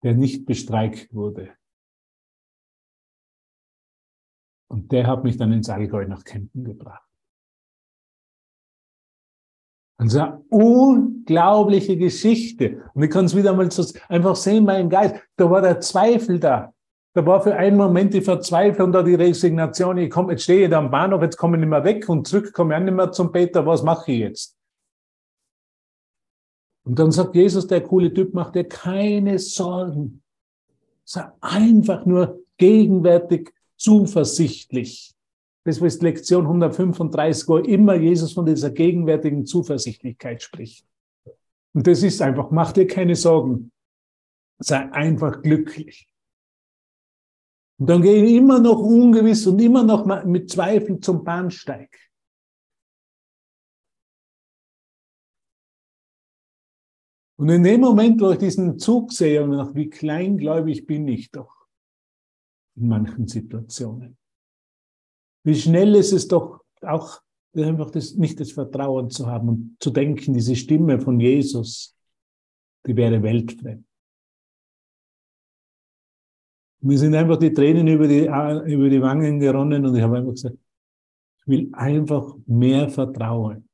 der 0.08 0.15
nicht 0.15 0.46
bestreikt 0.46 1.13
wurde. 1.13 1.54
Und 4.72 4.93
der 4.93 5.06
hat 5.06 5.26
mich 5.26 5.36
dann 5.36 5.52
ins 5.52 5.67
Allgäu 5.67 6.08
nach 6.08 6.24
Kempten 6.24 6.63
gebracht. 6.63 7.06
Also 10.00 10.22
eine 10.22 10.46
unglaubliche 10.48 11.98
Geschichte. 11.98 12.89
Und 12.93 13.04
ich 13.04 13.10
kann 13.10 13.26
es 13.26 13.36
wieder 13.36 13.54
mal 13.54 13.70
so 13.70 13.84
einfach 14.08 14.38
sehen, 14.38 14.63
mein 14.63 14.89
Geist. 14.89 15.15
Da 15.36 15.52
war 15.52 15.62
der 15.62 15.82
Zweifel 15.82 16.39
da. 16.39 16.74
Da 17.13 17.26
war 17.26 17.41
für 17.41 17.58
einen 17.58 17.76
Moment 17.76 18.13
die 18.13 18.22
Verzweiflung 18.22 18.93
da, 18.93 19.04
die 19.04 19.15
Resignation. 19.15 19.98
Ich 19.98 20.10
komme, 20.10 20.32
jetzt 20.32 20.43
stehe 20.43 20.63
ich 20.63 20.70
da 20.70 20.78
am 20.78 20.89
Bahnhof, 20.89 21.22
jetzt 21.22 21.36
komme 21.36 21.58
ich 21.58 21.62
nicht 21.62 21.70
mehr 21.70 21.84
weg 21.84 22.08
und 22.08 22.26
zurück 22.26 22.54
komme 22.54 22.74
ich 22.74 22.80
auch 22.80 22.86
nicht 22.86 22.93
mehr 22.93 23.12
zum 23.12 23.34
Peter. 23.34 23.65
Was 23.65 23.84
mache 23.84 24.10
ich 24.13 24.20
jetzt? 24.20 24.57
Und 26.88 26.97
dann 26.97 27.12
sagt 27.12 27.36
Jesus, 27.36 27.67
der 27.67 27.82
coole 27.82 28.13
Typ, 28.13 28.34
macht 28.34 28.56
dir 28.56 28.63
keine 28.63 29.39
Sorgen. 29.39 30.23
Sei 31.04 31.30
einfach 31.41 32.06
nur 32.06 32.45
gegenwärtig 32.56 33.54
zuversichtlich. 33.76 35.13
Das 35.65 35.80
ist 35.80 36.02
Lektion 36.02 36.45
135, 36.45 37.50
wo 37.50 37.58
immer 37.58 37.95
Jesus 37.95 38.32
von 38.32 38.45
dieser 38.45 38.69
gegenwärtigen 38.69 39.45
Zuversichtlichkeit 39.45 40.41
spricht. 40.41 40.86
Und 41.73 41.88
das 41.88 42.04
ist 42.04 42.21
einfach, 42.21 42.52
mach 42.52 42.71
dir 42.71 42.88
keine 42.88 43.17
Sorgen. 43.17 43.73
Sei 44.60 44.89
einfach 44.93 45.41
glücklich. 45.41 46.08
Und 47.80 47.89
dann 47.89 48.02
gehe 48.02 48.23
ich 48.23 48.36
immer 48.36 48.60
noch 48.60 48.80
ungewiss 48.80 49.45
und 49.45 49.60
immer 49.60 49.84
noch 49.84 50.06
mit 50.23 50.50
Zweifel 50.50 51.02
zum 51.02 51.26
Bahnsteig. 51.26 51.89
Und 57.38 57.50
in 57.50 57.63
dem 57.63 57.82
Moment, 57.82 58.19
wo 58.19 58.32
ich 58.32 58.39
diesen 58.39 58.80
Zug 58.80 59.13
sehe 59.13 59.43
und 59.43 59.52
nach 59.52 59.76
wie 59.76 59.89
kleingläubig 59.89 60.88
bin 60.88 61.08
ich 61.08 61.32
doch 61.32 61.67
in 62.76 62.88
manchen 62.88 63.28
Situationen. 63.28 64.17
Wie 65.43 65.56
schnell 65.56 65.95
ist 65.95 66.13
es 66.13 66.28
doch 66.28 66.63
auch 66.82 67.21
einfach 67.56 67.91
das, 67.91 68.15
nicht 68.15 68.39
das 68.39 68.52
Vertrauen 68.52 69.10
zu 69.10 69.28
haben 69.28 69.50
und 69.50 69.78
zu 69.80 69.91
denken, 69.91 70.34
diese 70.34 70.56
Stimme 70.56 71.00
von 71.00 71.19
Jesus, 71.19 71.95
die 72.86 72.95
wäre 72.95 73.21
weltfremd. 73.21 73.86
Mir 76.82 76.97
sind 76.97 77.15
einfach 77.15 77.38
die 77.38 77.54
Tränen 77.54 77.88
über 77.88 78.08
die, 78.08 78.26
über 78.71 78.89
die 78.89 79.02
Wangen 79.02 79.39
geronnen 79.39 79.86
und 79.86 79.95
ich 79.95 80.02
habe 80.02 80.17
einfach 80.17 80.34
gesagt, 80.34 80.58
ich 81.39 81.47
will 81.47 81.69
einfach 81.73 82.36
mehr 82.45 82.89
Vertrauen. 82.89 83.66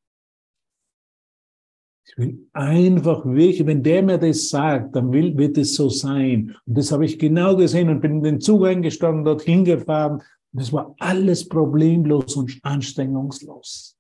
Ich 2.06 2.18
will 2.18 2.50
einfach 2.52 3.26
wirklich, 3.26 3.66
wenn 3.66 3.82
der 3.82 4.04
mir 4.04 4.18
das 4.18 4.50
sagt, 4.50 4.96
dann 4.96 5.12
will, 5.12 5.38
wird 5.38 5.58
es 5.58 5.76
so 5.76 5.90
sein. 5.90 6.56
Und 6.66 6.78
das 6.78 6.92
habe 6.92 7.06
ich 7.06 7.18
genau 7.18 7.56
gesehen 7.56 7.90
und 7.90 8.02
bin 8.02 8.18
in 8.18 8.24
den 8.24 8.42
Zug 8.42 8.66
eingestanden, 8.66 9.24
dorthin 9.24 9.64
gefahren. 9.64 10.22
Und 10.52 10.60
es 10.62 10.74
war 10.74 10.96
alles 11.00 11.48
problemlos 11.48 12.36
und 12.36 12.60
anstrengungslos. 12.62 13.98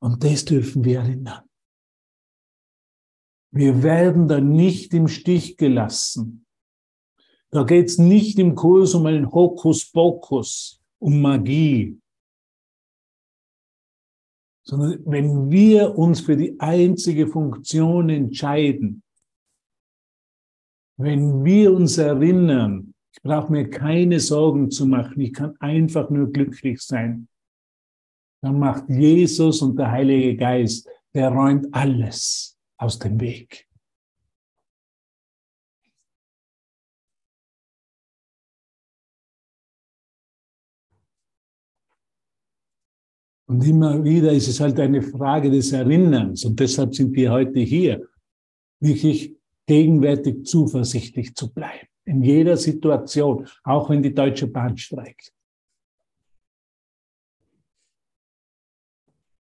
Und 0.00 0.22
das 0.22 0.44
dürfen 0.44 0.84
wir 0.84 1.00
erinnern. 1.00 1.44
Wir 3.50 3.82
werden 3.82 4.28
da 4.28 4.40
nicht 4.40 4.92
im 4.94 5.08
Stich 5.08 5.56
gelassen. 5.56 6.44
Da 7.50 7.64
geht 7.64 7.86
es 7.86 7.98
nicht 7.98 8.38
im 8.38 8.54
Kurs 8.54 8.94
um 8.94 9.06
einen 9.06 9.32
Hokuspokus, 9.32 10.82
um 10.98 11.20
Magie, 11.22 11.98
sondern 14.68 15.00
wenn 15.06 15.50
wir 15.50 15.96
uns 15.96 16.20
für 16.20 16.36
die 16.36 16.60
einzige 16.60 17.26
Funktion 17.26 18.10
entscheiden, 18.10 19.02
wenn 20.98 21.42
wir 21.42 21.72
uns 21.72 21.96
erinnern, 21.96 22.92
ich 23.12 23.22
brauche 23.22 23.50
mir 23.50 23.70
keine 23.70 24.20
Sorgen 24.20 24.70
zu 24.70 24.84
machen, 24.84 25.20
ich 25.20 25.32
kann 25.32 25.56
einfach 25.60 26.10
nur 26.10 26.30
glücklich 26.30 26.82
sein, 26.82 27.28
dann 28.42 28.58
macht 28.58 28.90
Jesus 28.90 29.62
und 29.62 29.78
der 29.78 29.90
Heilige 29.90 30.36
Geist, 30.36 30.86
der 31.14 31.30
räumt 31.30 31.72
alles 31.72 32.58
aus 32.76 32.98
dem 32.98 33.18
Weg. 33.18 33.67
Und 43.48 43.66
immer 43.66 44.04
wieder 44.04 44.30
ist 44.30 44.46
es 44.46 44.60
halt 44.60 44.78
eine 44.78 45.00
Frage 45.00 45.50
des 45.50 45.72
Erinnerns. 45.72 46.44
Und 46.44 46.60
deshalb 46.60 46.94
sind 46.94 47.14
wir 47.14 47.32
heute 47.32 47.60
hier, 47.60 48.06
wirklich 48.78 49.34
gegenwärtig 49.66 50.44
zuversichtlich 50.44 51.34
zu 51.34 51.52
bleiben. 51.52 51.88
In 52.04 52.22
jeder 52.22 52.58
Situation, 52.58 53.48
auch 53.64 53.88
wenn 53.88 54.02
die 54.02 54.14
Deutsche 54.14 54.48
Bahn 54.48 54.76
streikt. 54.76 55.32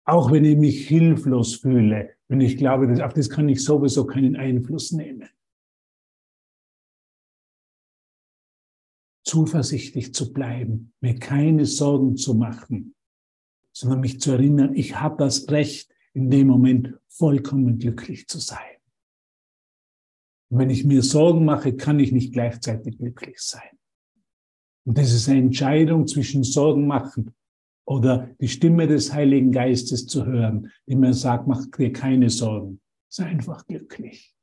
Auch 0.05 0.31
wenn 0.31 0.43
ich 0.43 0.57
mich 0.57 0.85
hilflos 0.85 1.55
fühle, 1.55 2.09
wenn 2.27 2.41
ich 2.41 2.57
glaube, 2.57 2.87
dass, 2.87 2.99
auf 2.99 3.13
das 3.13 3.29
kann 3.29 3.47
ich 3.47 3.63
sowieso 3.63 4.05
keinen 4.05 4.35
Einfluss 4.35 4.91
nehmen. 4.91 5.29
Zuversichtlich 9.25 10.13
zu 10.13 10.33
bleiben, 10.33 10.91
mir 10.99 11.17
keine 11.17 11.65
Sorgen 11.65 12.17
zu 12.17 12.33
machen, 12.33 12.93
sondern 13.73 13.99
mich 13.99 14.21
zu 14.21 14.31
erinnern, 14.31 14.73
ich 14.75 14.99
habe 14.99 15.17
das 15.17 15.49
Recht, 15.49 15.93
in 16.13 16.29
dem 16.29 16.47
Moment 16.47 16.93
vollkommen 17.07 17.79
glücklich 17.79 18.27
zu 18.27 18.39
sein. 18.39 18.59
Und 20.49 20.59
wenn 20.59 20.69
ich 20.69 20.85
mir 20.85 21.01
Sorgen 21.01 21.45
mache, 21.45 21.75
kann 21.75 21.99
ich 21.99 22.11
nicht 22.11 22.33
gleichzeitig 22.33 22.99
glücklich 22.99 23.39
sein. 23.39 23.77
Und 24.85 24.97
das 24.97 25.11
ist 25.11 25.27
eine 25.27 25.39
Entscheidung 25.39 26.07
zwischen 26.07 26.43
Sorgen 26.43 26.85
machen 26.85 27.33
oder 27.85 28.29
die 28.39 28.47
Stimme 28.47 28.87
des 28.87 29.11
Heiligen 29.13 29.51
Geistes 29.51 30.05
zu 30.05 30.25
hören, 30.25 30.71
die 30.87 30.95
mir 30.95 31.13
sagt, 31.13 31.47
mach 31.47 31.65
dir 31.65 31.91
keine 31.91 32.29
Sorgen, 32.29 32.79
sei 33.09 33.25
einfach 33.25 33.65
glücklich. 33.65 34.35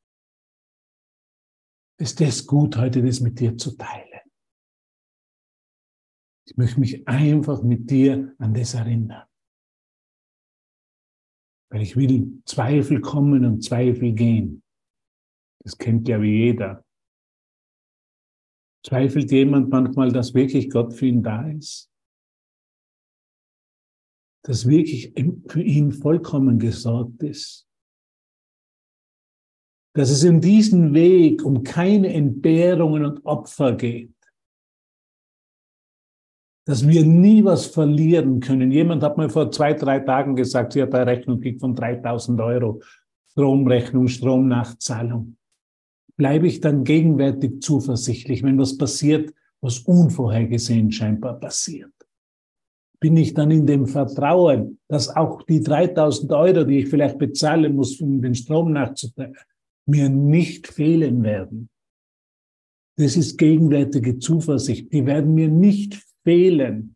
Ist 1.99 2.21
das 2.21 2.47
gut, 2.47 2.77
heute 2.77 3.03
das 3.03 3.21
mit 3.21 3.39
dir 3.39 3.57
zu 3.57 3.77
teilen? 3.77 4.10
Ich 6.51 6.57
möchte 6.57 6.81
mich 6.81 7.07
einfach 7.07 7.63
mit 7.63 7.89
dir 7.89 8.35
an 8.39 8.55
das 8.55 8.75
erinnern. 8.75 9.25
Weil 11.71 11.83
ich 11.83 11.97
will 11.97 12.43
Zweifel 12.45 13.01
kommen 13.01 13.45
und 13.45 13.63
Zweifel 13.63 14.13
gehen. 14.13 14.65
Das 15.63 15.79
kennt 15.79 16.09
ja 16.09 16.21
wie 16.21 16.47
jeder. 16.47 16.85
Zweifelt 18.85 19.31
jemand 19.31 19.71
manchmal, 19.71 20.11
dass 20.11 20.35
wirklich 20.35 20.71
Gott 20.71 20.93
für 20.93 21.07
ihn 21.07 21.23
da 21.23 21.49
ist? 21.49 21.89
Dass 24.43 24.67
wirklich 24.67 25.13
für 25.47 25.63
ihn 25.63 25.93
vollkommen 25.93 26.59
gesorgt 26.59 27.23
ist? 27.23 27.69
Dass 29.95 30.11
es 30.11 30.25
in 30.25 30.41
diesem 30.41 30.95
Weg 30.95 31.45
um 31.45 31.63
keine 31.63 32.13
Entbehrungen 32.13 33.05
und 33.05 33.25
Opfer 33.25 33.77
geht? 33.77 34.20
Dass 36.71 36.87
wir 36.87 37.05
nie 37.05 37.43
was 37.45 37.67
verlieren 37.67 38.39
können. 38.39 38.71
Jemand 38.71 39.03
hat 39.03 39.19
mir 39.19 39.29
vor 39.29 39.51
zwei, 39.51 39.75
drei 39.75 39.99
Tagen 39.99 40.37
gesagt, 40.37 40.73
sie 40.73 40.81
hat 40.81 40.95
eine 40.95 41.05
Rechnung 41.05 41.43
von 41.59 41.75
3000 41.75 42.41
Euro. 42.41 42.81
Stromrechnung, 43.33 44.07
Stromnachzahlung. 44.07 45.37
Bleibe 46.17 46.47
ich 46.47 46.61
dann 46.61 46.85
gegenwärtig 46.85 47.61
zuversichtlich, 47.61 48.45
wenn 48.45 48.57
was 48.57 48.79
passiert, 48.79 49.35
was 49.61 49.81
unvorhergesehen 49.81 50.93
scheinbar 50.93 51.41
passiert? 51.41 51.91
Bin 53.01 53.17
ich 53.17 53.35
dann 53.35 53.51
in 53.51 53.67
dem 53.67 53.87
Vertrauen, 53.87 54.79
dass 54.87 55.09
auch 55.09 55.43
die 55.43 55.63
3000 55.63 56.33
Euro, 56.33 56.63
die 56.63 56.79
ich 56.79 56.89
vielleicht 56.89 57.19
bezahlen 57.19 57.75
muss, 57.75 58.01
um 58.01 58.23
den 58.23 58.37
Strom 58.37 58.71
nachzuteilen, 58.71 59.35
mir 59.87 60.09
nicht 60.09 60.69
fehlen 60.69 61.25
werden? 61.25 61.69
Das 62.97 63.17
ist 63.17 63.39
gegenwärtige 63.39 64.21
Zuversicht. 64.21 64.93
Die 64.93 65.05
werden 65.05 65.35
mir 65.35 65.49
nicht 65.49 66.10
fehlen, 66.25 66.95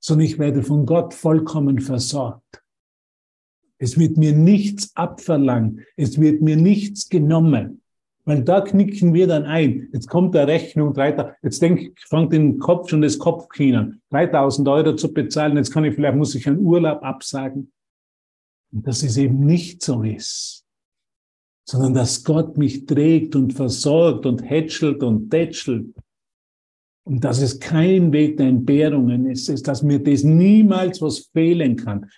sondern 0.00 0.26
ich 0.26 0.38
werde 0.38 0.62
von 0.62 0.86
Gott 0.86 1.14
vollkommen 1.14 1.80
versorgt. 1.80 2.62
Es 3.78 3.98
wird 3.98 4.16
mir 4.16 4.32
nichts 4.32 4.94
abverlangt, 4.94 5.80
es 5.96 6.20
wird 6.20 6.42
mir 6.42 6.56
nichts 6.56 7.08
genommen. 7.08 7.80
Weil 8.26 8.42
da 8.42 8.62
knicken 8.62 9.12
wir 9.12 9.26
dann 9.26 9.44
ein. 9.44 9.90
Jetzt 9.92 10.08
kommt 10.08 10.34
der 10.34 10.46
Rechnung, 10.46 10.94
jetzt 11.42 11.60
denke 11.60 11.88
ich, 11.88 11.92
fängt 12.06 12.32
den 12.32 12.58
Kopf 12.58 12.88
schon 12.88 13.02
das 13.02 13.18
Kopfkino 13.18 13.78
an. 13.78 14.02
3000 14.10 14.66
Euro 14.68 14.96
zu 14.96 15.12
bezahlen, 15.12 15.58
jetzt 15.58 15.70
kann 15.70 15.84
ich, 15.84 15.94
vielleicht 15.94 16.16
muss 16.16 16.34
ich 16.34 16.46
einen 16.46 16.60
Urlaub 16.60 17.02
absagen. 17.02 17.70
Und 18.72 18.86
dass 18.86 19.02
es 19.02 19.18
eben 19.18 19.40
nicht 19.40 19.82
so 19.82 20.02
ist, 20.02 20.64
sondern 21.68 21.94
dass 21.94 22.24
Gott 22.24 22.56
mich 22.56 22.86
trägt 22.86 23.36
und 23.36 23.52
versorgt 23.52 24.24
und 24.24 24.42
hätschelt 24.42 25.02
und 25.02 25.30
tätschelt 25.30 25.94
und 27.04 27.22
dass 27.22 27.40
es 27.40 27.60
kein 27.60 28.12
Weg 28.12 28.38
der 28.38 28.48
Entbehrungen 28.48 29.30
ist, 29.30 29.48
ist, 29.48 29.68
dass 29.68 29.82
mir 29.82 30.02
das 30.02 30.24
niemals 30.24 31.02
was 31.02 31.30
fehlen 31.32 31.76
kann. 31.76 32.10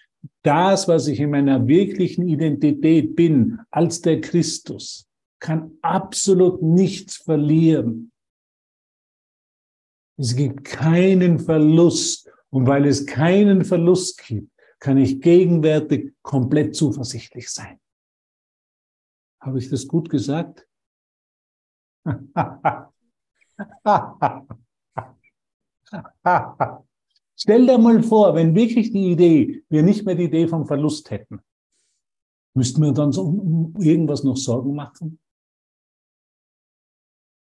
das, 0.42 0.88
was 0.88 1.08
ich 1.08 1.20
in 1.20 1.30
meiner 1.30 1.66
wirklichen 1.66 2.28
Identität 2.28 3.16
bin, 3.16 3.58
als 3.70 4.00
der 4.00 4.20
Christus, 4.20 5.08
kann 5.40 5.72
absolut 5.82 6.62
nichts 6.62 7.16
verlieren. 7.16 8.12
Es 10.16 10.34
gibt 10.34 10.64
keinen 10.64 11.38
Verlust. 11.38 12.30
Und 12.50 12.66
weil 12.66 12.86
es 12.86 13.06
keinen 13.06 13.64
Verlust 13.64 14.24
gibt, 14.24 14.50
kann 14.78 14.98
ich 14.98 15.20
gegenwärtig 15.20 16.14
komplett 16.22 16.76
zuversichtlich 16.76 17.50
sein. 17.50 17.80
Habe 19.40 19.58
ich 19.58 19.68
das 19.68 19.86
gut 19.86 20.08
gesagt? 20.08 20.66
Stell 27.38 27.66
dir 27.66 27.78
mal 27.78 28.02
vor, 28.02 28.34
wenn 28.34 28.54
wirklich 28.54 28.92
die 28.92 29.12
Idee, 29.12 29.62
wir 29.68 29.82
nicht 29.82 30.06
mehr 30.06 30.14
die 30.14 30.24
Idee 30.24 30.48
vom 30.48 30.66
Verlust 30.66 31.10
hätten, 31.10 31.40
müssten 32.54 32.82
wir 32.82 32.92
dann 32.92 33.12
so 33.12 33.22
um 33.22 33.74
irgendwas 33.78 34.24
noch 34.24 34.36
Sorgen 34.36 34.74
machen? 34.74 35.18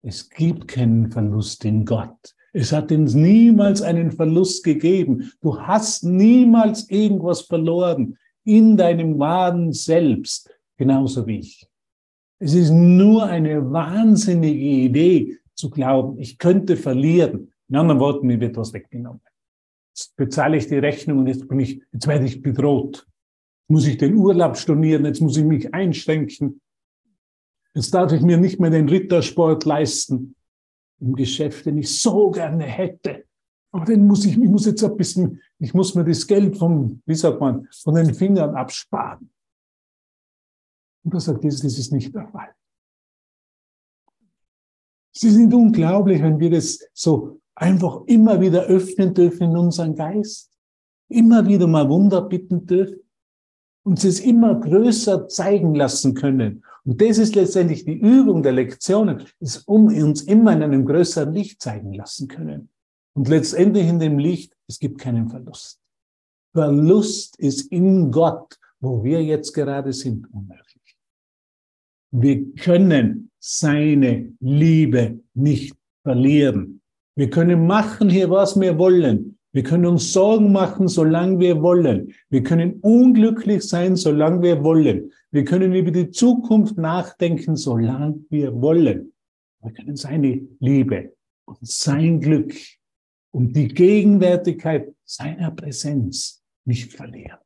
Es 0.03 0.29
gibt 0.29 0.69
keinen 0.69 1.11
Verlust 1.11 1.65
in 1.65 1.85
Gott. 1.85 2.35
Es 2.53 2.73
hat 2.73 2.91
uns 2.91 3.15
niemals 3.15 3.83
einen 3.83 4.11
Verlust 4.11 4.65
gegeben. 4.65 5.33
Du 5.41 5.61
hast 5.61 6.05
niemals 6.05 6.89
irgendwas 6.91 7.43
verloren 7.43 8.17
in 8.45 8.77
deinem 8.77 9.19
wahren 9.19 9.73
Selbst, 9.73 10.51
genauso 10.77 11.27
wie 11.27 11.41
ich. 11.41 11.69
Es 12.41 12.55
ist 12.55 12.71
nur 12.71 13.25
eine 13.25 13.71
wahnsinnige 13.71 14.59
Idee 14.59 15.39
zu 15.55 15.71
glauben, 15.71 16.19
ich 16.19 16.39
könnte 16.39 16.77
verlieren. 16.77 17.53
In 17.69 17.77
anderen 17.77 18.01
Worten, 18.01 18.27
mir 18.27 18.41
wird 18.41 18.57
was 18.57 18.73
weggenommen. 18.73 19.21
Jetzt 19.95 20.17
bezahle 20.17 20.57
ich 20.57 20.69
die 20.69 20.79
Rechnung 20.79 21.19
und 21.19 21.27
jetzt 21.27 21.49
bin 21.49 21.61
ich, 21.61 21.83
jetzt 21.93 22.07
werde 22.07 22.25
ich 22.25 22.41
bedroht. 22.41 23.07
Jetzt 23.61 23.71
muss 23.71 23.87
ich 23.87 23.99
den 23.99 24.15
Urlaub 24.15 24.57
stornieren, 24.57 25.05
jetzt 25.05 25.21
muss 25.21 25.37
ich 25.37 25.45
mich 25.45 25.75
einschränken. 25.75 26.61
Jetzt 27.75 27.93
darf 27.93 28.13
ich 28.13 28.23
mir 28.23 28.39
nicht 28.39 28.59
mehr 28.59 28.71
den 28.71 28.89
Rittersport 28.89 29.65
leisten 29.65 30.35
im 31.01 31.15
Geschäft, 31.15 31.67
den 31.67 31.79
ich 31.79 32.01
so 32.01 32.31
gerne 32.31 32.65
hätte. 32.65 33.25
Aber 33.71 33.85
den 33.85 34.07
muss 34.07 34.25
ich, 34.25 34.33
ich 34.33 34.49
muss 34.49 34.67
jetzt 34.67 34.83
ein 34.83 34.97
bisschen, 34.97 35.43
ich 35.59 35.75
muss 35.75 35.95
mir 35.95 36.05
das 36.05 36.27
Geld 36.27 36.57
vom, 36.57 37.03
wie 37.05 37.15
sagt 37.15 37.41
man, 37.41 37.69
von 37.83 37.95
den 37.95 38.15
Fingern 38.15 38.55
absparen. 38.55 39.31
Und 41.05 41.15
da 41.15 41.21
sagt 41.21 41.45
das 41.45 41.63
ist 41.63 41.93
nicht 41.93 42.15
der 42.15 42.27
Fall. 42.29 42.55
Sie 45.13 45.31
sind 45.31 45.53
unglaublich, 45.53 46.23
wenn 46.23 46.39
wir 46.39 46.51
das 46.51 46.79
so 46.95 47.41
einfach 47.61 48.03
immer 48.07 48.41
wieder 48.41 48.65
öffnen 48.65 49.15
dürfen 49.15 49.51
in 49.51 49.57
unseren 49.57 49.95
Geist. 49.95 50.51
Immer 51.09 51.47
wieder 51.47 51.67
mal 51.67 51.89
Wunder 51.89 52.23
bitten 52.23 52.67
dürfen. 52.67 53.01
Und 53.85 54.05
es 54.05 54.21
immer 54.21 54.61
größer 54.61 55.29
zeigen 55.29 55.75
lassen 55.75 56.15
können. 56.15 56.63
Und 56.85 57.01
das 57.01 57.19
ist 57.19 57.35
letztendlich 57.35 57.85
die 57.85 57.99
Übung 57.99 58.43
der 58.43 58.53
Lektionen, 58.53 59.25
ist 59.41 59.67
um 59.67 59.87
uns 59.87 60.23
immer 60.23 60.53
in 60.53 60.63
einem 60.63 60.85
größeren 60.85 61.33
Licht 61.33 61.63
zeigen 61.63 61.95
lassen 61.95 62.29
können. 62.29 62.71
Und 63.15 63.29
letztendlich 63.29 63.89
in 63.89 63.99
dem 63.99 64.19
Licht, 64.19 64.55
es 64.69 64.79
gibt 64.79 64.99
keinen 64.99 65.29
Verlust. 65.29 65.81
Verlust 66.53 67.39
ist 67.39 67.73
in 67.73 68.11
Gott, 68.11 68.59
wo 68.81 69.03
wir 69.03 69.23
jetzt 69.23 69.53
gerade 69.53 69.93
sind, 69.93 70.33
unmöglich. 70.33 70.97
Wir 72.11 72.53
können 72.55 73.31
seine 73.39 74.35
Liebe 74.41 75.21
nicht 75.35 75.75
verlieren. 76.03 76.81
Wir 77.19 77.31
können 77.31 77.67
machen 77.67 78.09
hier, 78.09 78.31
was 78.31 78.61
wir 78.61 78.79
wollen. 78.79 79.41
Wir 79.51 79.65
können 79.65 79.87
uns 79.87 80.13
Sorgen 80.13 80.53
machen, 80.53 80.87
solange 80.87 81.41
wir 81.41 81.61
wollen. 81.63 82.15
Wir 82.31 82.45
können 82.45 82.79
unglücklich 82.79 83.65
sein, 83.65 83.97
solange 83.97 84.41
wir 84.41 84.63
wollen. 84.63 85.13
Wir 85.33 85.45
können 85.45 85.75
über 85.75 85.91
die 85.91 86.13
Zukunft 86.13 86.79
nachdenken, 86.79 87.57
solange 87.57 88.25
wir 88.31 88.55
wollen. 88.61 89.13
Wir 89.61 89.73
können 89.73 89.97
seine 89.97 90.47
Liebe 90.61 91.17
und 91.45 91.59
sein 91.67 92.21
Glück 92.21 92.55
und 93.33 93.57
die 93.57 93.67
Gegenwärtigkeit 93.67 94.95
seiner 95.05 95.51
Präsenz 95.51 96.45
nicht 96.65 96.93
verlieren. 96.93 97.41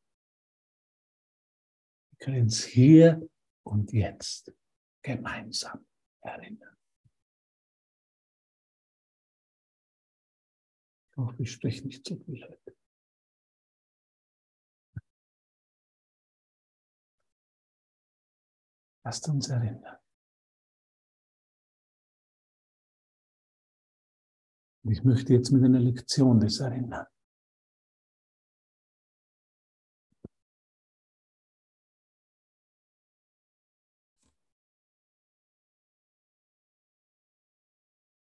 Wir 2.10 2.26
können 2.26 2.46
es 2.48 2.62
hier 2.62 3.26
und 3.62 3.90
jetzt 3.94 4.52
gemeinsam 5.02 5.86
erinnern. 6.20 6.76
Hoffe, 11.16 11.42
ich 11.42 11.52
spreche 11.52 11.86
nicht 11.86 12.06
zu 12.06 12.16
viel 12.16 12.42
heute. 12.42 12.76
Lasst 19.04 19.28
uns 19.28 19.48
erinnern. 19.48 19.98
Und 24.84 24.92
ich 24.92 25.04
möchte 25.04 25.32
jetzt 25.32 25.50
mit 25.50 25.62
einer 25.64 25.78
Lektion 25.80 26.40
das 26.40 26.58
erinnern. 26.60 27.06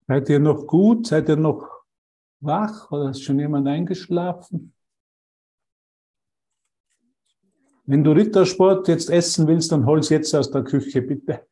Seid 0.06 0.28
ihr 0.28 0.40
noch 0.40 0.66
gut? 0.66 1.06
Seid 1.06 1.28
ihr 1.28 1.36
noch 1.36 1.79
wach 2.40 2.90
oder 2.90 3.10
ist 3.10 3.22
schon 3.22 3.38
jemand 3.38 3.68
eingeschlafen? 3.68 4.74
Wenn 7.84 8.04
du 8.04 8.12
Rittersport 8.12 8.86
jetzt 8.88 9.10
essen 9.10 9.46
willst, 9.46 9.72
dann 9.72 9.84
hol's 9.84 10.10
jetzt 10.10 10.34
aus 10.34 10.50
der 10.50 10.62
Küche, 10.62 11.02
bitte. 11.02 11.46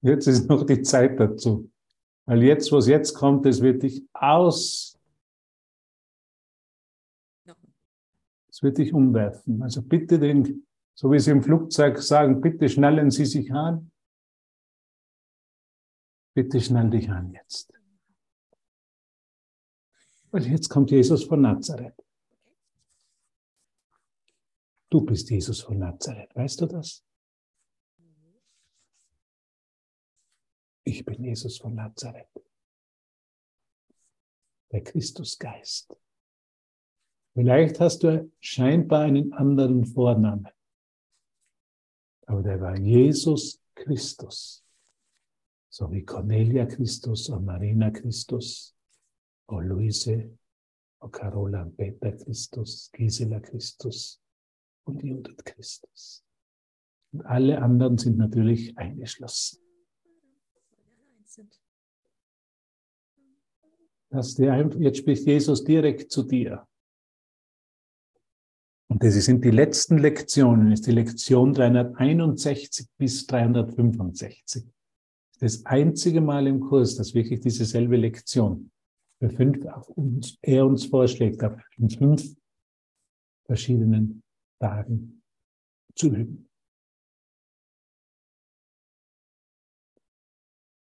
Jetzt 0.00 0.26
ist 0.26 0.48
noch 0.48 0.64
die 0.64 0.82
Zeit 0.82 1.18
dazu. 1.18 1.70
Weil 2.26 2.42
jetzt, 2.42 2.70
was 2.72 2.86
jetzt 2.86 3.14
kommt, 3.14 3.44
das 3.46 3.60
wird 3.60 3.82
dich 3.82 4.06
aus, 4.12 4.98
es 8.54 8.62
wird 8.62 8.78
dich 8.78 8.94
umwerfen. 8.94 9.60
Also 9.62 9.82
bitte 9.82 10.20
den, 10.20 10.64
so 10.94 11.10
wie 11.10 11.18
sie 11.18 11.32
im 11.32 11.42
Flugzeug 11.42 11.98
sagen, 11.98 12.40
bitte 12.40 12.68
schnallen 12.68 13.10
Sie 13.10 13.26
sich 13.26 13.52
an. 13.52 13.90
Bitte 16.34 16.60
schnall 16.60 16.90
dich 16.90 17.10
an 17.10 17.32
jetzt. 17.32 17.73
Weil 20.34 20.48
jetzt 20.48 20.68
kommt 20.68 20.90
Jesus 20.90 21.22
von 21.22 21.42
Nazareth. 21.42 21.94
Du 24.90 25.00
bist 25.00 25.30
Jesus 25.30 25.60
von 25.60 25.78
Nazareth, 25.78 26.34
weißt 26.34 26.60
du 26.60 26.66
das? 26.66 27.04
Ich 30.82 31.04
bin 31.04 31.22
Jesus 31.22 31.58
von 31.58 31.76
Nazareth. 31.76 32.26
Der 34.72 34.82
Christusgeist. 34.82 35.96
Vielleicht 37.34 37.78
hast 37.78 38.02
du 38.02 38.28
scheinbar 38.40 39.02
einen 39.02 39.32
anderen 39.34 39.86
Vornamen. 39.86 40.48
Aber 42.26 42.42
der 42.42 42.60
war 42.60 42.76
Jesus 42.76 43.62
Christus. 43.76 44.64
So 45.68 45.92
wie 45.92 46.04
Cornelia 46.04 46.66
Christus 46.66 47.28
und 47.28 47.44
Marina 47.44 47.92
Christus 47.92 48.73
o 49.48 49.60
Luise, 49.60 50.38
o 51.00 51.08
Carola 51.08 51.70
Peter 51.76 52.12
Christus, 52.12 52.90
Gisela 52.92 53.40
Christus 53.40 54.20
und 54.84 55.02
Judith 55.02 55.44
Christus. 55.44 56.24
Und 57.12 57.22
alle 57.26 57.60
anderen 57.60 57.98
sind 57.98 58.16
natürlich 58.16 58.76
eingeschlossen. 58.76 59.60
Dass 64.10 64.34
der, 64.34 64.70
jetzt 64.78 64.98
spricht 64.98 65.26
Jesus 65.26 65.64
direkt 65.64 66.10
zu 66.10 66.22
dir. 66.22 66.66
Und 68.88 69.02
das 69.02 69.14
sind 69.14 69.44
die 69.44 69.50
letzten 69.50 69.98
Lektionen, 69.98 70.70
ist 70.70 70.86
die 70.86 70.92
Lektion 70.92 71.52
361 71.52 72.86
bis 72.96 73.26
365. 73.26 74.64
Das 75.40 75.66
einzige 75.66 76.20
Mal 76.20 76.46
im 76.46 76.60
Kurs, 76.60 76.94
dass 76.94 77.12
wirklich 77.12 77.40
dieselbe 77.40 77.96
Lektion 77.96 78.70
für 79.24 79.30
fünf, 79.30 79.64
uns, 79.96 80.38
er 80.42 80.66
uns 80.66 80.86
vorschlägt, 80.86 81.42
auf 81.42 81.58
fünf 81.96 82.36
verschiedenen 83.46 84.22
Tagen 84.60 85.22
zu 85.94 86.08
üben. 86.14 86.50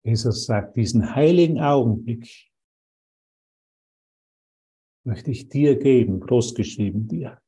Jesus 0.04 0.46
sagt, 0.46 0.76
diesen 0.76 1.14
heiligen 1.14 1.60
Augenblick 1.60 2.50
möchte 5.04 5.30
ich 5.30 5.48
dir 5.48 5.78
geben, 5.78 6.20
großgeschrieben 6.20 7.08
dir. 7.08 7.42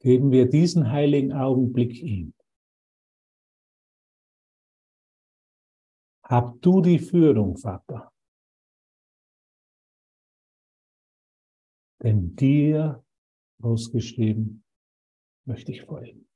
Geben 0.00 0.30
wir 0.30 0.48
diesen 0.48 0.90
heiligen 0.90 1.32
Augenblick 1.32 1.94
ihm. 2.02 2.34
Hab 6.24 6.60
du 6.60 6.82
die 6.82 6.98
Führung, 6.98 7.56
Vater. 7.56 8.13
Denn 12.04 12.36
dir, 12.36 13.02
ausgeschrieben, 13.62 14.62
möchte 15.46 15.72
ich 15.72 15.82
folgen. 15.82 16.28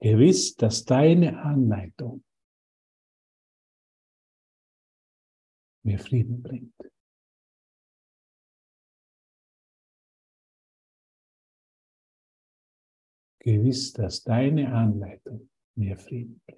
Gewiss, 0.00 0.56
dass 0.56 0.84
deine 0.84 1.40
Anleitung 1.40 2.24
mir 5.84 6.00
Frieden 6.00 6.42
bringt. 6.42 6.74
Gewiss, 13.40 13.92
dass 13.92 14.24
deine 14.24 14.74
Anleitung 14.74 15.48
mir 15.76 15.96
Frieden 15.96 16.40
bringt. 16.44 16.57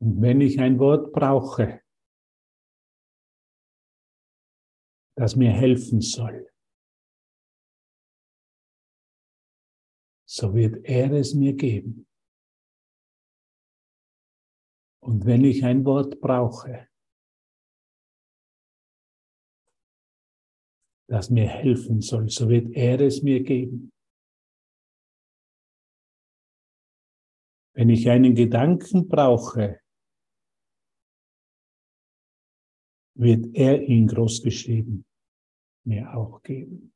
Und 0.00 0.22
wenn 0.22 0.40
ich 0.40 0.60
ein 0.60 0.78
Wort 0.78 1.12
brauche, 1.12 1.82
das 5.16 5.34
mir 5.34 5.50
helfen 5.50 6.00
soll, 6.00 6.48
so 10.24 10.54
wird 10.54 10.84
er 10.84 11.10
es 11.12 11.34
mir 11.34 11.54
geben. 11.54 12.06
Und 15.00 15.24
wenn 15.24 15.44
ich 15.44 15.64
ein 15.64 15.84
Wort 15.84 16.20
brauche, 16.20 16.88
das 21.08 21.30
mir 21.30 21.48
helfen 21.48 22.02
soll, 22.02 22.28
so 22.28 22.48
wird 22.48 22.76
er 22.76 23.00
es 23.00 23.22
mir 23.22 23.42
geben. 23.42 23.90
Wenn 27.74 27.88
ich 27.88 28.08
einen 28.10 28.34
Gedanken 28.34 29.08
brauche, 29.08 29.80
wird 33.18 33.54
er 33.54 33.82
ihn 33.82 34.06
großgeschrieben 34.06 35.04
mir 35.84 36.14
auch 36.14 36.42
geben. 36.42 36.92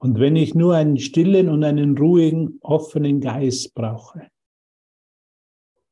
Und 0.00 0.18
wenn 0.18 0.36
ich 0.36 0.54
nur 0.54 0.74
einen 0.74 0.98
stillen 0.98 1.48
und 1.48 1.64
einen 1.64 1.96
ruhigen, 1.98 2.58
offenen 2.60 3.20
Geist 3.20 3.74
brauche, 3.74 4.30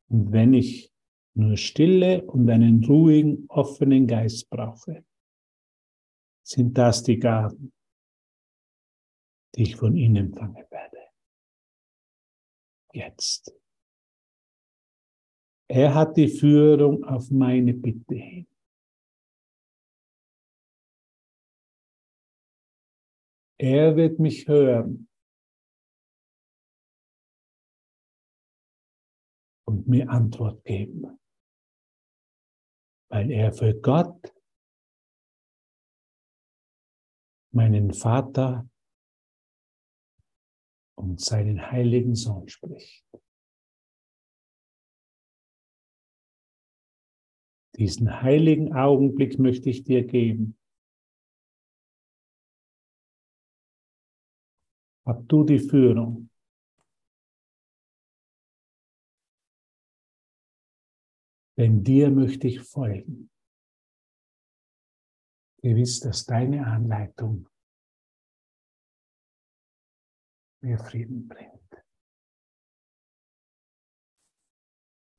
und 0.08 0.32
wenn 0.32 0.54
ich 0.54 0.92
nur 1.34 1.56
Stille 1.56 2.24
und 2.24 2.48
einen 2.48 2.84
ruhigen, 2.84 3.46
offenen 3.48 4.06
Geist 4.06 4.48
brauche, 4.48 5.04
sind 6.42 6.78
das 6.78 7.02
die 7.02 7.18
Gaben, 7.18 7.72
die 9.54 9.62
ich 9.62 9.76
von 9.76 9.96
ihnen 9.96 10.16
empfangen 10.16 10.64
werde. 10.70 10.98
Jetzt. 12.92 13.52
Er 15.68 15.94
hat 15.94 16.16
die 16.16 16.28
Führung 16.28 17.04
auf 17.04 17.30
meine 17.30 17.74
Bitte 17.74 18.14
hin. 18.14 18.46
Er 23.58 23.96
wird 23.96 24.18
mich 24.18 24.46
hören 24.46 25.08
und 29.66 29.88
mir 29.88 30.08
Antwort 30.10 30.62
geben, 30.64 31.18
weil 33.08 33.30
er 33.30 33.52
für 33.52 33.74
Gott, 33.80 34.32
meinen 37.50 37.94
Vater 37.94 38.68
und 40.98 41.20
seinen 41.20 41.70
heiligen 41.70 42.14
Sohn 42.14 42.48
spricht. 42.48 43.06
Diesen 47.76 48.22
heiligen 48.22 48.72
Augenblick 48.74 49.38
möchte 49.38 49.68
ich 49.68 49.84
dir 49.84 50.06
geben. 50.06 50.58
Hab 55.04 55.28
du 55.28 55.44
die 55.44 55.58
Führung. 55.58 56.30
Denn 61.58 61.84
dir 61.84 62.10
möchte 62.10 62.48
ich 62.48 62.60
folgen. 62.60 63.30
Gewiss, 65.62 66.00
dass 66.00 66.24
deine 66.24 66.66
Anleitung 66.66 67.48
mir 70.62 70.78
Frieden 70.78 71.28
bringt. 71.28 71.52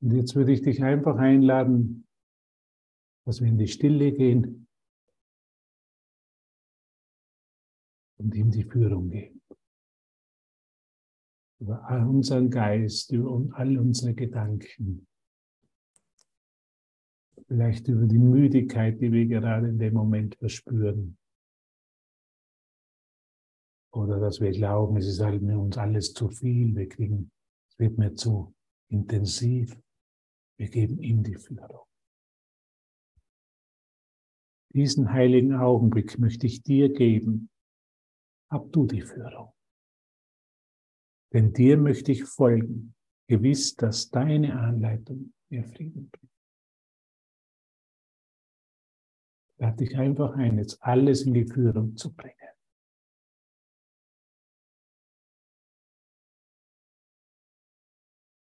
Und 0.00 0.12
jetzt 0.14 0.34
würde 0.36 0.52
ich 0.52 0.62
dich 0.62 0.82
einfach 0.82 1.16
einladen, 1.16 2.07
dass 3.28 3.42
wir 3.42 3.48
in 3.48 3.58
die 3.58 3.68
Stille 3.68 4.10
gehen 4.10 4.66
und 8.16 8.34
ihm 8.34 8.50
die 8.50 8.64
Führung 8.64 9.10
geben. 9.10 9.42
Über 11.60 11.84
all 11.84 12.06
unseren 12.06 12.48
Geist, 12.48 13.12
über 13.12 13.46
all 13.52 13.76
unsere 13.76 14.14
Gedanken. 14.14 15.06
Vielleicht 17.48 17.88
über 17.88 18.06
die 18.06 18.16
Müdigkeit, 18.16 18.98
die 18.98 19.12
wir 19.12 19.26
gerade 19.26 19.68
in 19.68 19.78
dem 19.78 19.92
Moment 19.92 20.34
verspüren. 20.36 21.18
Oder 23.92 24.20
dass 24.20 24.40
wir 24.40 24.52
glauben, 24.52 24.96
es 24.96 25.06
ist 25.06 25.20
halt 25.20 25.42
mir 25.42 25.58
uns 25.58 25.76
alles 25.76 26.14
zu 26.14 26.30
viel, 26.30 26.74
wir 26.74 26.88
kriegen, 26.88 27.30
es 27.68 27.78
wird 27.78 27.98
mir 27.98 28.14
zu 28.14 28.54
intensiv. 28.88 29.78
Wir 30.56 30.70
geben 30.70 30.98
ihm 31.02 31.22
die 31.22 31.36
Führung. 31.36 31.87
Diesen 34.74 35.12
heiligen 35.12 35.54
Augenblick 35.54 36.18
möchte 36.18 36.46
ich 36.46 36.62
dir 36.62 36.92
geben. 36.92 37.50
Hab 38.50 38.70
du 38.72 38.86
die 38.86 39.02
Führung. 39.02 39.52
Denn 41.32 41.52
dir 41.52 41.76
möchte 41.76 42.12
ich 42.12 42.24
folgen, 42.24 42.94
gewiss, 43.28 43.76
dass 43.76 44.10
deine 44.10 44.58
Anleitung 44.58 45.32
mir 45.50 45.64
Frieden 45.64 46.10
bringt. 46.10 46.32
Lade 49.58 49.76
dich 49.76 49.96
einfach 49.96 50.34
ein, 50.34 50.58
jetzt 50.58 50.82
alles 50.82 51.22
in 51.22 51.34
die 51.34 51.46
Führung 51.46 51.96
zu 51.96 52.14
bringen. 52.14 52.34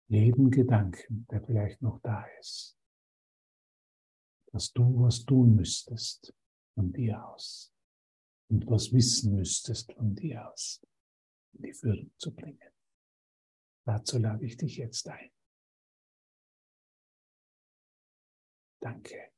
Jeden 0.08 0.50
Gedanken, 0.50 1.26
der 1.30 1.42
vielleicht 1.42 1.82
noch 1.82 2.00
da 2.00 2.24
ist 2.40 2.79
dass 4.52 4.72
du 4.72 5.02
was 5.02 5.24
tun 5.24 5.54
müsstest 5.54 6.34
von 6.74 6.92
dir 6.92 7.24
aus 7.26 7.72
und 8.48 8.66
was 8.66 8.92
wissen 8.92 9.34
müsstest 9.34 9.92
von 9.92 10.14
dir 10.14 10.50
aus, 10.50 10.84
in 11.52 11.62
die 11.62 11.74
Führung 11.74 12.12
zu 12.18 12.34
bringen. 12.34 12.70
Dazu 13.84 14.18
lade 14.18 14.44
ich 14.44 14.56
dich 14.56 14.76
jetzt 14.76 15.08
ein. 15.08 15.30
Danke. 18.80 19.32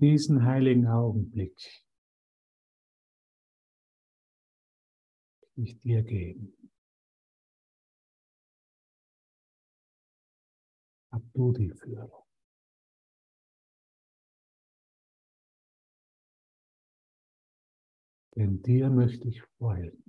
Diesen 0.00 0.44
heiligen 0.44 0.86
Augenblick 0.86 1.56
ich 5.56 5.78
dir 5.78 6.02
geben. 6.02 6.70
Hab 11.12 11.22
du 11.32 11.52
die 11.52 11.70
Führung. 11.70 12.24
Denn 18.36 18.60
dir 18.62 18.90
möchte 18.90 19.28
ich 19.28 19.42
folgen. 19.58 20.02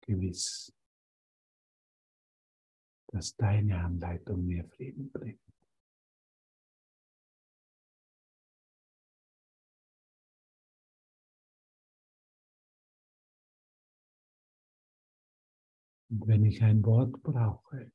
Gewiss, 0.00 0.72
dass 3.12 3.36
deine 3.36 3.78
Anleitung 3.78 4.44
mir 4.46 4.64
Frieden 4.64 5.10
bringt. 5.12 5.45
Und 16.08 16.26
wenn 16.26 16.44
ich 16.44 16.62
ein 16.62 16.84
Wort 16.84 17.22
brauche, 17.22 17.90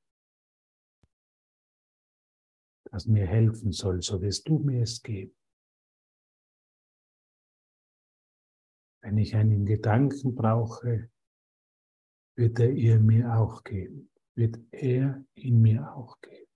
das 2.92 3.06
mir 3.08 3.26
helfen 3.26 3.72
soll, 3.72 4.02
so 4.02 4.22
wirst 4.22 4.48
du 4.48 4.60
mir 4.60 4.82
es 4.82 5.02
geben. 5.02 5.36
Wenn 9.02 9.18
ich 9.18 9.36
einen 9.36 9.66
Gedanken 9.66 10.36
brauche, 10.36 11.10
wird 12.38 12.60
er 12.60 12.72
ihr 12.72 13.00
mir 13.00 13.36
auch 13.38 13.64
geben, 13.64 14.12
wird 14.36 14.60
er 14.72 15.26
in 15.34 15.62
mir 15.62 15.96
auch 15.96 16.20
geben. 16.22 16.52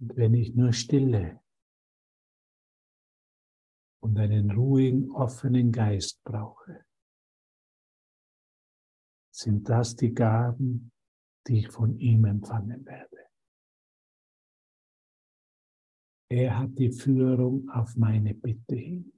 Und 0.00 0.16
wenn 0.16 0.34
ich 0.34 0.54
nur 0.54 0.72
Stille 0.72 1.42
und 4.02 4.16
einen 4.18 4.50
ruhigen, 4.50 5.10
offenen 5.10 5.72
Geist 5.72 6.22
brauche, 6.24 6.86
sind 9.40 9.68
das 9.68 9.96
die 9.96 10.12
Gaben, 10.12 10.92
die 11.46 11.60
ich 11.60 11.68
von 11.68 11.98
ihm 11.98 12.24
empfangen 12.26 12.84
werde. 12.84 13.16
Er 16.30 16.58
hat 16.58 16.78
die 16.78 16.92
Führung 16.92 17.68
auf 17.70 17.96
meine 17.96 18.34
Bitte 18.34 18.76
hin. 18.76 19.12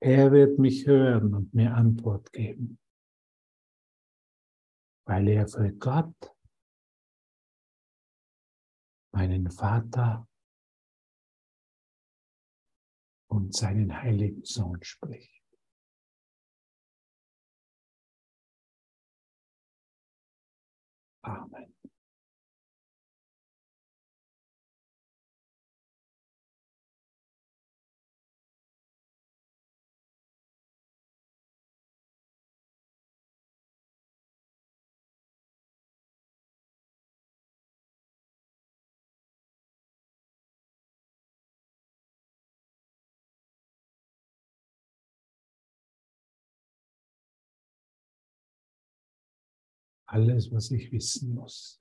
Er 0.00 0.30
wird 0.30 0.58
mich 0.58 0.86
hören 0.86 1.34
und 1.34 1.52
mir 1.52 1.74
Antwort 1.74 2.32
geben, 2.32 2.78
weil 5.06 5.26
er 5.28 5.48
für 5.48 5.72
Gott, 5.72 6.36
meinen 9.12 9.50
Vater 9.50 10.28
und 13.28 13.54
seinen 13.54 14.02
heiligen 14.02 14.44
Sohn 14.44 14.82
spricht. 14.82 15.42
Amen. 21.22 21.75
Alles, 50.16 50.50
was 50.50 50.70
ich 50.70 50.90
wissen 50.92 51.34
muss. 51.34 51.78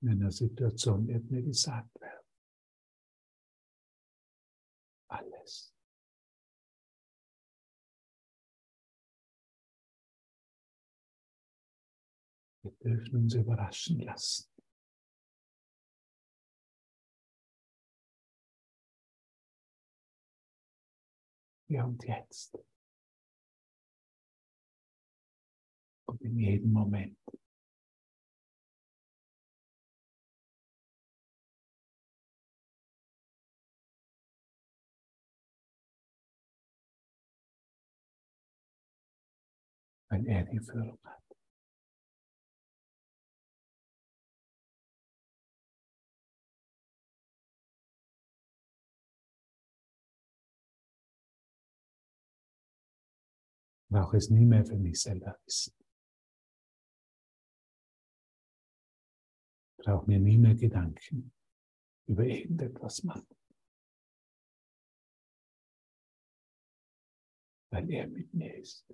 In 0.00 0.10
einer 0.10 0.30
Situation 0.30 1.08
wird 1.08 1.28
mir 1.28 1.42
gesagt 1.42 2.00
werden. 2.00 2.26
Alles. 5.08 5.74
Wir 12.62 12.72
dürfen 12.84 13.16
uns 13.16 13.34
überraschen 13.34 14.00
lassen. 14.00 14.48
Ja, 21.68 21.84
und 21.84 22.04
jetzt. 22.04 22.56
Und 26.06 26.20
in 26.22 26.38
jedem 26.38 26.72
Moment. 26.72 27.16
Wenn 40.08 40.26
er 40.26 40.44
die 40.44 40.60
Führung 40.60 40.98
hat. 41.04 41.26
brauche 53.96 54.18
es 54.18 54.30
nie 54.30 54.44
mehr 54.44 54.64
für 54.64 54.76
mich 54.76 55.00
selber 55.00 55.38
wissen. 55.46 55.85
Brauche 59.86 60.10
mir 60.10 60.18
nie 60.18 60.36
mehr 60.36 60.56
Gedanken 60.56 61.32
über 62.08 62.24
irgendetwas 62.24 63.04
machen. 63.04 63.28
Weil 67.70 67.88
er 67.90 68.08
mit 68.08 68.34
mir 68.34 68.52
ist. 68.56 68.84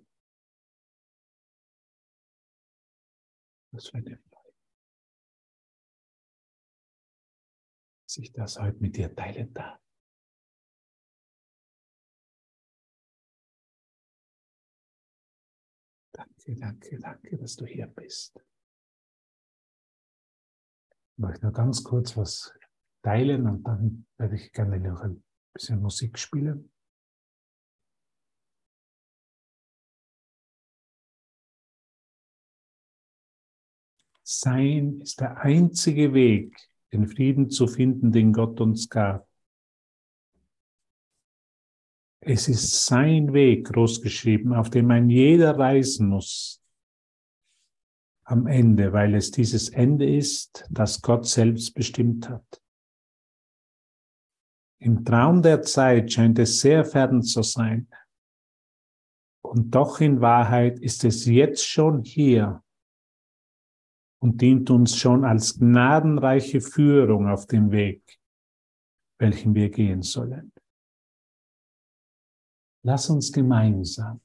Was 3.70 3.88
für 3.88 3.96
eine 3.96 4.18
Freude. 4.18 4.54
Dass 8.04 8.18
ich 8.18 8.32
das 8.34 8.58
heute 8.58 8.78
mit 8.80 8.94
dir 8.94 9.14
teilen 9.14 9.54
darf. 9.54 9.80
Danke, 16.14 16.54
danke, 16.56 16.98
danke, 16.98 17.38
dass 17.38 17.56
du 17.56 17.64
hier 17.64 17.86
bist. 17.86 18.38
Ich 21.22 21.28
möchte 21.28 21.44
nur 21.44 21.52
ganz 21.52 21.84
kurz 21.84 22.16
was 22.16 22.52
teilen 23.04 23.46
und 23.46 23.62
dann 23.62 24.06
werde 24.18 24.34
ich 24.34 24.50
gerne 24.50 24.80
noch 24.80 25.02
ein 25.02 25.22
bisschen 25.54 25.80
Musik 25.80 26.18
spielen. 26.18 26.72
Sein 34.24 35.00
ist 35.00 35.20
der 35.20 35.36
einzige 35.38 36.12
Weg, 36.12 36.56
den 36.92 37.06
Frieden 37.06 37.50
zu 37.50 37.68
finden, 37.68 38.10
den 38.10 38.32
Gott 38.32 38.60
uns 38.60 38.88
gab. 38.88 39.28
Es 42.18 42.48
ist 42.48 42.84
sein 42.84 43.32
Weg, 43.32 43.66
großgeschrieben, 43.66 44.52
auf 44.54 44.70
dem 44.70 44.90
ein 44.90 45.08
jeder 45.08 45.56
reisen 45.56 46.08
muss 46.08 46.61
am 48.24 48.46
Ende, 48.46 48.92
weil 48.92 49.14
es 49.14 49.30
dieses 49.30 49.68
Ende 49.68 50.08
ist, 50.08 50.64
das 50.70 51.02
Gott 51.02 51.26
selbst 51.26 51.74
bestimmt 51.74 52.28
hat. 52.28 52.62
Im 54.80 55.04
Traum 55.04 55.42
der 55.42 55.62
Zeit 55.62 56.12
scheint 56.12 56.38
es 56.38 56.60
sehr 56.60 56.84
fern 56.84 57.22
zu 57.22 57.42
sein. 57.42 57.88
Und 59.44 59.74
doch 59.74 60.00
in 60.00 60.20
Wahrheit 60.20 60.78
ist 60.78 61.04
es 61.04 61.26
jetzt 61.26 61.66
schon 61.66 62.04
hier 62.04 62.64
und 64.20 64.40
dient 64.40 64.70
uns 64.70 64.96
schon 64.96 65.24
als 65.24 65.58
gnadenreiche 65.58 66.60
Führung 66.60 67.28
auf 67.28 67.46
dem 67.46 67.70
Weg, 67.70 68.18
welchen 69.18 69.54
wir 69.54 69.68
gehen 69.68 70.02
sollen. 70.02 70.52
Lass 72.84 73.10
uns 73.10 73.30
gemeinsam 73.30 74.21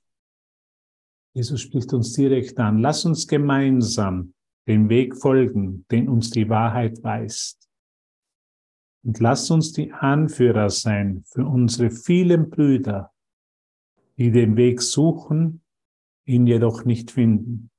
Jesus 1.37 1.61
spricht 1.61 1.93
uns 1.93 2.13
direkt 2.13 2.57
an. 2.57 2.79
Lass 2.79 3.05
uns 3.05 3.27
gemeinsam 3.27 4.33
den 4.67 4.89
Weg 4.89 5.15
folgen, 5.15 5.85
den 5.91 6.09
uns 6.09 6.31
die 6.31 6.49
Wahrheit 6.49 7.03
weist. 7.03 7.69
Und 9.03 9.19
lass 9.19 9.51
uns 9.51 9.71
die 9.71 9.93
Anführer 9.93 10.71
sein 10.71 11.23
für 11.27 11.45
unsere 11.45 11.91
vielen 11.91 12.49
Brüder, 12.49 13.13
die 14.17 14.31
den 14.31 14.57
Weg 14.57 14.81
suchen, 14.81 15.61
ihn 16.25 16.47
jedoch 16.47 16.85
nicht 16.85 17.11
finden. 17.11 17.69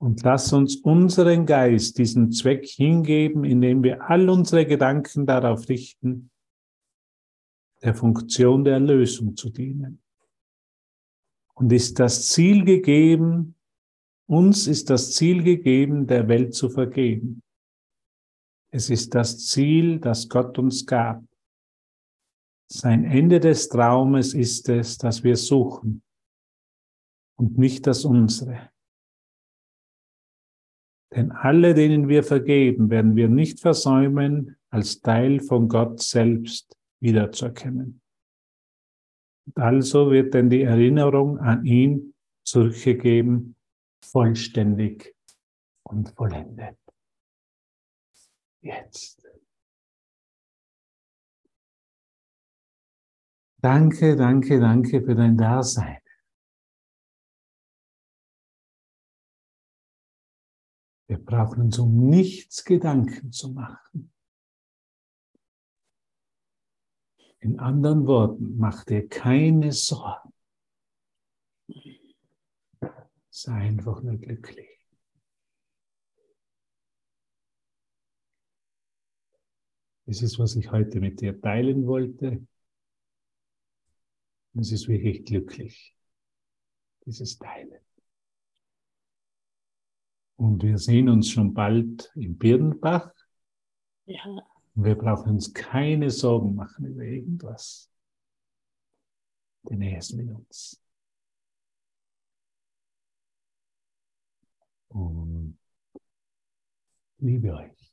Und 0.00 0.22
lass 0.22 0.50
uns 0.54 0.76
unseren 0.76 1.44
Geist 1.44 1.98
diesen 1.98 2.32
Zweck 2.32 2.66
hingeben, 2.66 3.44
indem 3.44 3.82
wir 3.82 4.08
all 4.08 4.30
unsere 4.30 4.64
Gedanken 4.64 5.26
darauf 5.26 5.68
richten, 5.68 6.30
der 7.82 7.94
Funktion 7.94 8.64
der 8.64 8.74
Erlösung 8.74 9.36
zu 9.36 9.50
dienen. 9.50 10.02
Und 11.54 11.72
ist 11.72 11.98
das 11.98 12.28
Ziel 12.28 12.64
gegeben, 12.64 13.56
uns 14.26 14.66
ist 14.66 14.90
das 14.90 15.12
Ziel 15.12 15.42
gegeben, 15.42 16.06
der 16.06 16.28
Welt 16.28 16.54
zu 16.54 16.68
vergeben. 16.68 17.42
Es 18.70 18.90
ist 18.90 19.14
das 19.14 19.46
Ziel, 19.46 19.98
das 19.98 20.28
Gott 20.28 20.58
uns 20.58 20.84
gab. 20.84 21.24
Sein 22.70 23.04
Ende 23.04 23.40
des 23.40 23.68
Traumes 23.70 24.34
ist 24.34 24.68
es, 24.68 24.98
dass 24.98 25.24
wir 25.24 25.36
suchen 25.36 26.02
und 27.38 27.56
nicht 27.56 27.86
das 27.86 28.04
unsere. 28.04 28.70
Denn 31.14 31.32
alle, 31.32 31.72
denen 31.72 32.08
wir 32.08 32.22
vergeben, 32.22 32.90
werden 32.90 33.16
wir 33.16 33.28
nicht 33.28 33.60
versäumen, 33.60 34.56
als 34.68 35.00
Teil 35.00 35.40
von 35.40 35.68
Gott 35.68 36.02
selbst 36.02 36.77
wiederzuerkennen. 37.00 38.00
Und 39.46 39.58
also 39.58 40.10
wird 40.10 40.34
denn 40.34 40.50
die 40.50 40.62
Erinnerung 40.62 41.38
an 41.38 41.64
ihn 41.64 42.14
zurückgegeben, 42.44 43.56
vollständig 44.04 45.14
und 45.84 46.10
vollendet. 46.10 46.78
Jetzt. 48.60 49.26
Danke, 53.60 54.16
danke, 54.16 54.60
danke 54.60 55.02
für 55.02 55.14
dein 55.14 55.36
Dasein. 55.36 55.98
Wir 61.08 61.18
brauchen 61.18 61.62
uns 61.62 61.78
um 61.78 62.08
nichts 62.08 62.64
Gedanken 62.64 63.32
zu 63.32 63.52
machen. 63.52 64.12
In 67.40 67.58
anderen 67.60 68.06
Worten, 68.06 68.56
mach 68.58 68.84
dir 68.84 69.08
keine 69.08 69.72
Sorgen. 69.72 70.32
Sei 73.30 73.52
einfach 73.52 74.02
nur 74.02 74.16
glücklich. 74.16 74.68
Das 80.06 80.22
ist, 80.22 80.38
was 80.38 80.56
ich 80.56 80.72
heute 80.72 81.00
mit 81.00 81.20
dir 81.20 81.38
teilen 81.38 81.86
wollte. 81.86 82.46
Es 84.54 84.72
ist 84.72 84.88
wirklich 84.88 85.24
glücklich, 85.24 85.94
dieses 87.04 87.38
Teilen. 87.38 87.80
Und 90.36 90.62
wir 90.62 90.78
sehen 90.78 91.08
uns 91.08 91.28
schon 91.28 91.52
bald 91.52 92.10
in 92.14 92.38
Birnbach. 92.38 93.12
Ja. 94.06 94.47
Und 94.78 94.84
wir 94.84 94.94
brauchen 94.94 95.30
uns 95.30 95.52
keine 95.52 96.08
Sorgen 96.08 96.54
machen 96.54 96.86
über 96.86 97.02
irgendwas. 97.02 97.90
Denn 99.68 99.82
er 99.82 99.98
ist 99.98 100.12
mit 100.12 100.30
uns. 100.30 100.80
Und 104.86 105.58
liebe 107.18 107.54
euch. 107.54 107.92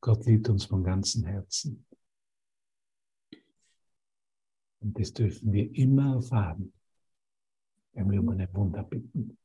Gott 0.00 0.26
liebt 0.26 0.48
uns 0.48 0.64
von 0.64 0.82
ganzem 0.82 1.22
Herzen. 1.22 1.86
Und 4.80 4.98
das 4.98 5.12
dürfen 5.12 5.52
wir 5.52 5.72
immer 5.72 6.16
erfahren, 6.16 6.72
wenn 7.92 8.10
wir 8.10 8.18
um 8.18 8.30
eine 8.30 8.52
Wunder 8.52 8.82
bitten. 8.82 9.38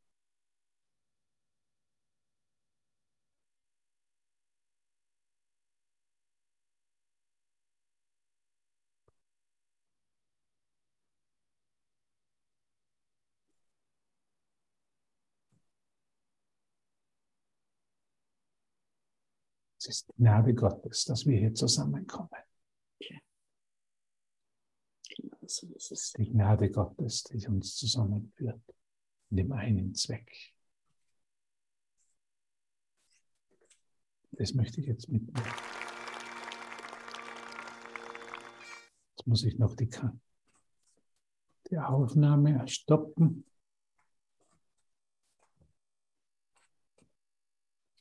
Ist 19.90 20.14
Gnade 20.18 20.54
Gottes, 20.54 21.06
dass 21.06 21.26
wir 21.26 21.38
hier 21.38 21.54
zusammenkommen. 21.54 22.30
Die 26.18 26.30
Gnade 26.30 26.70
Gottes, 26.70 27.24
die 27.24 27.48
uns 27.48 27.76
zusammenführt, 27.76 28.62
in 29.32 29.38
dem 29.38 29.52
einen 29.52 29.96
Zweck. 29.96 30.54
Das 34.32 34.54
möchte 34.54 34.80
ich 34.80 34.86
jetzt 34.86 35.10
mitnehmen. 35.10 35.48
Jetzt 39.10 39.26
muss 39.26 39.44
ich 39.44 39.58
noch 39.58 39.76
die, 39.76 39.90
die 41.72 41.80
Aufnahme 41.80 42.68
stoppen. 42.68 43.44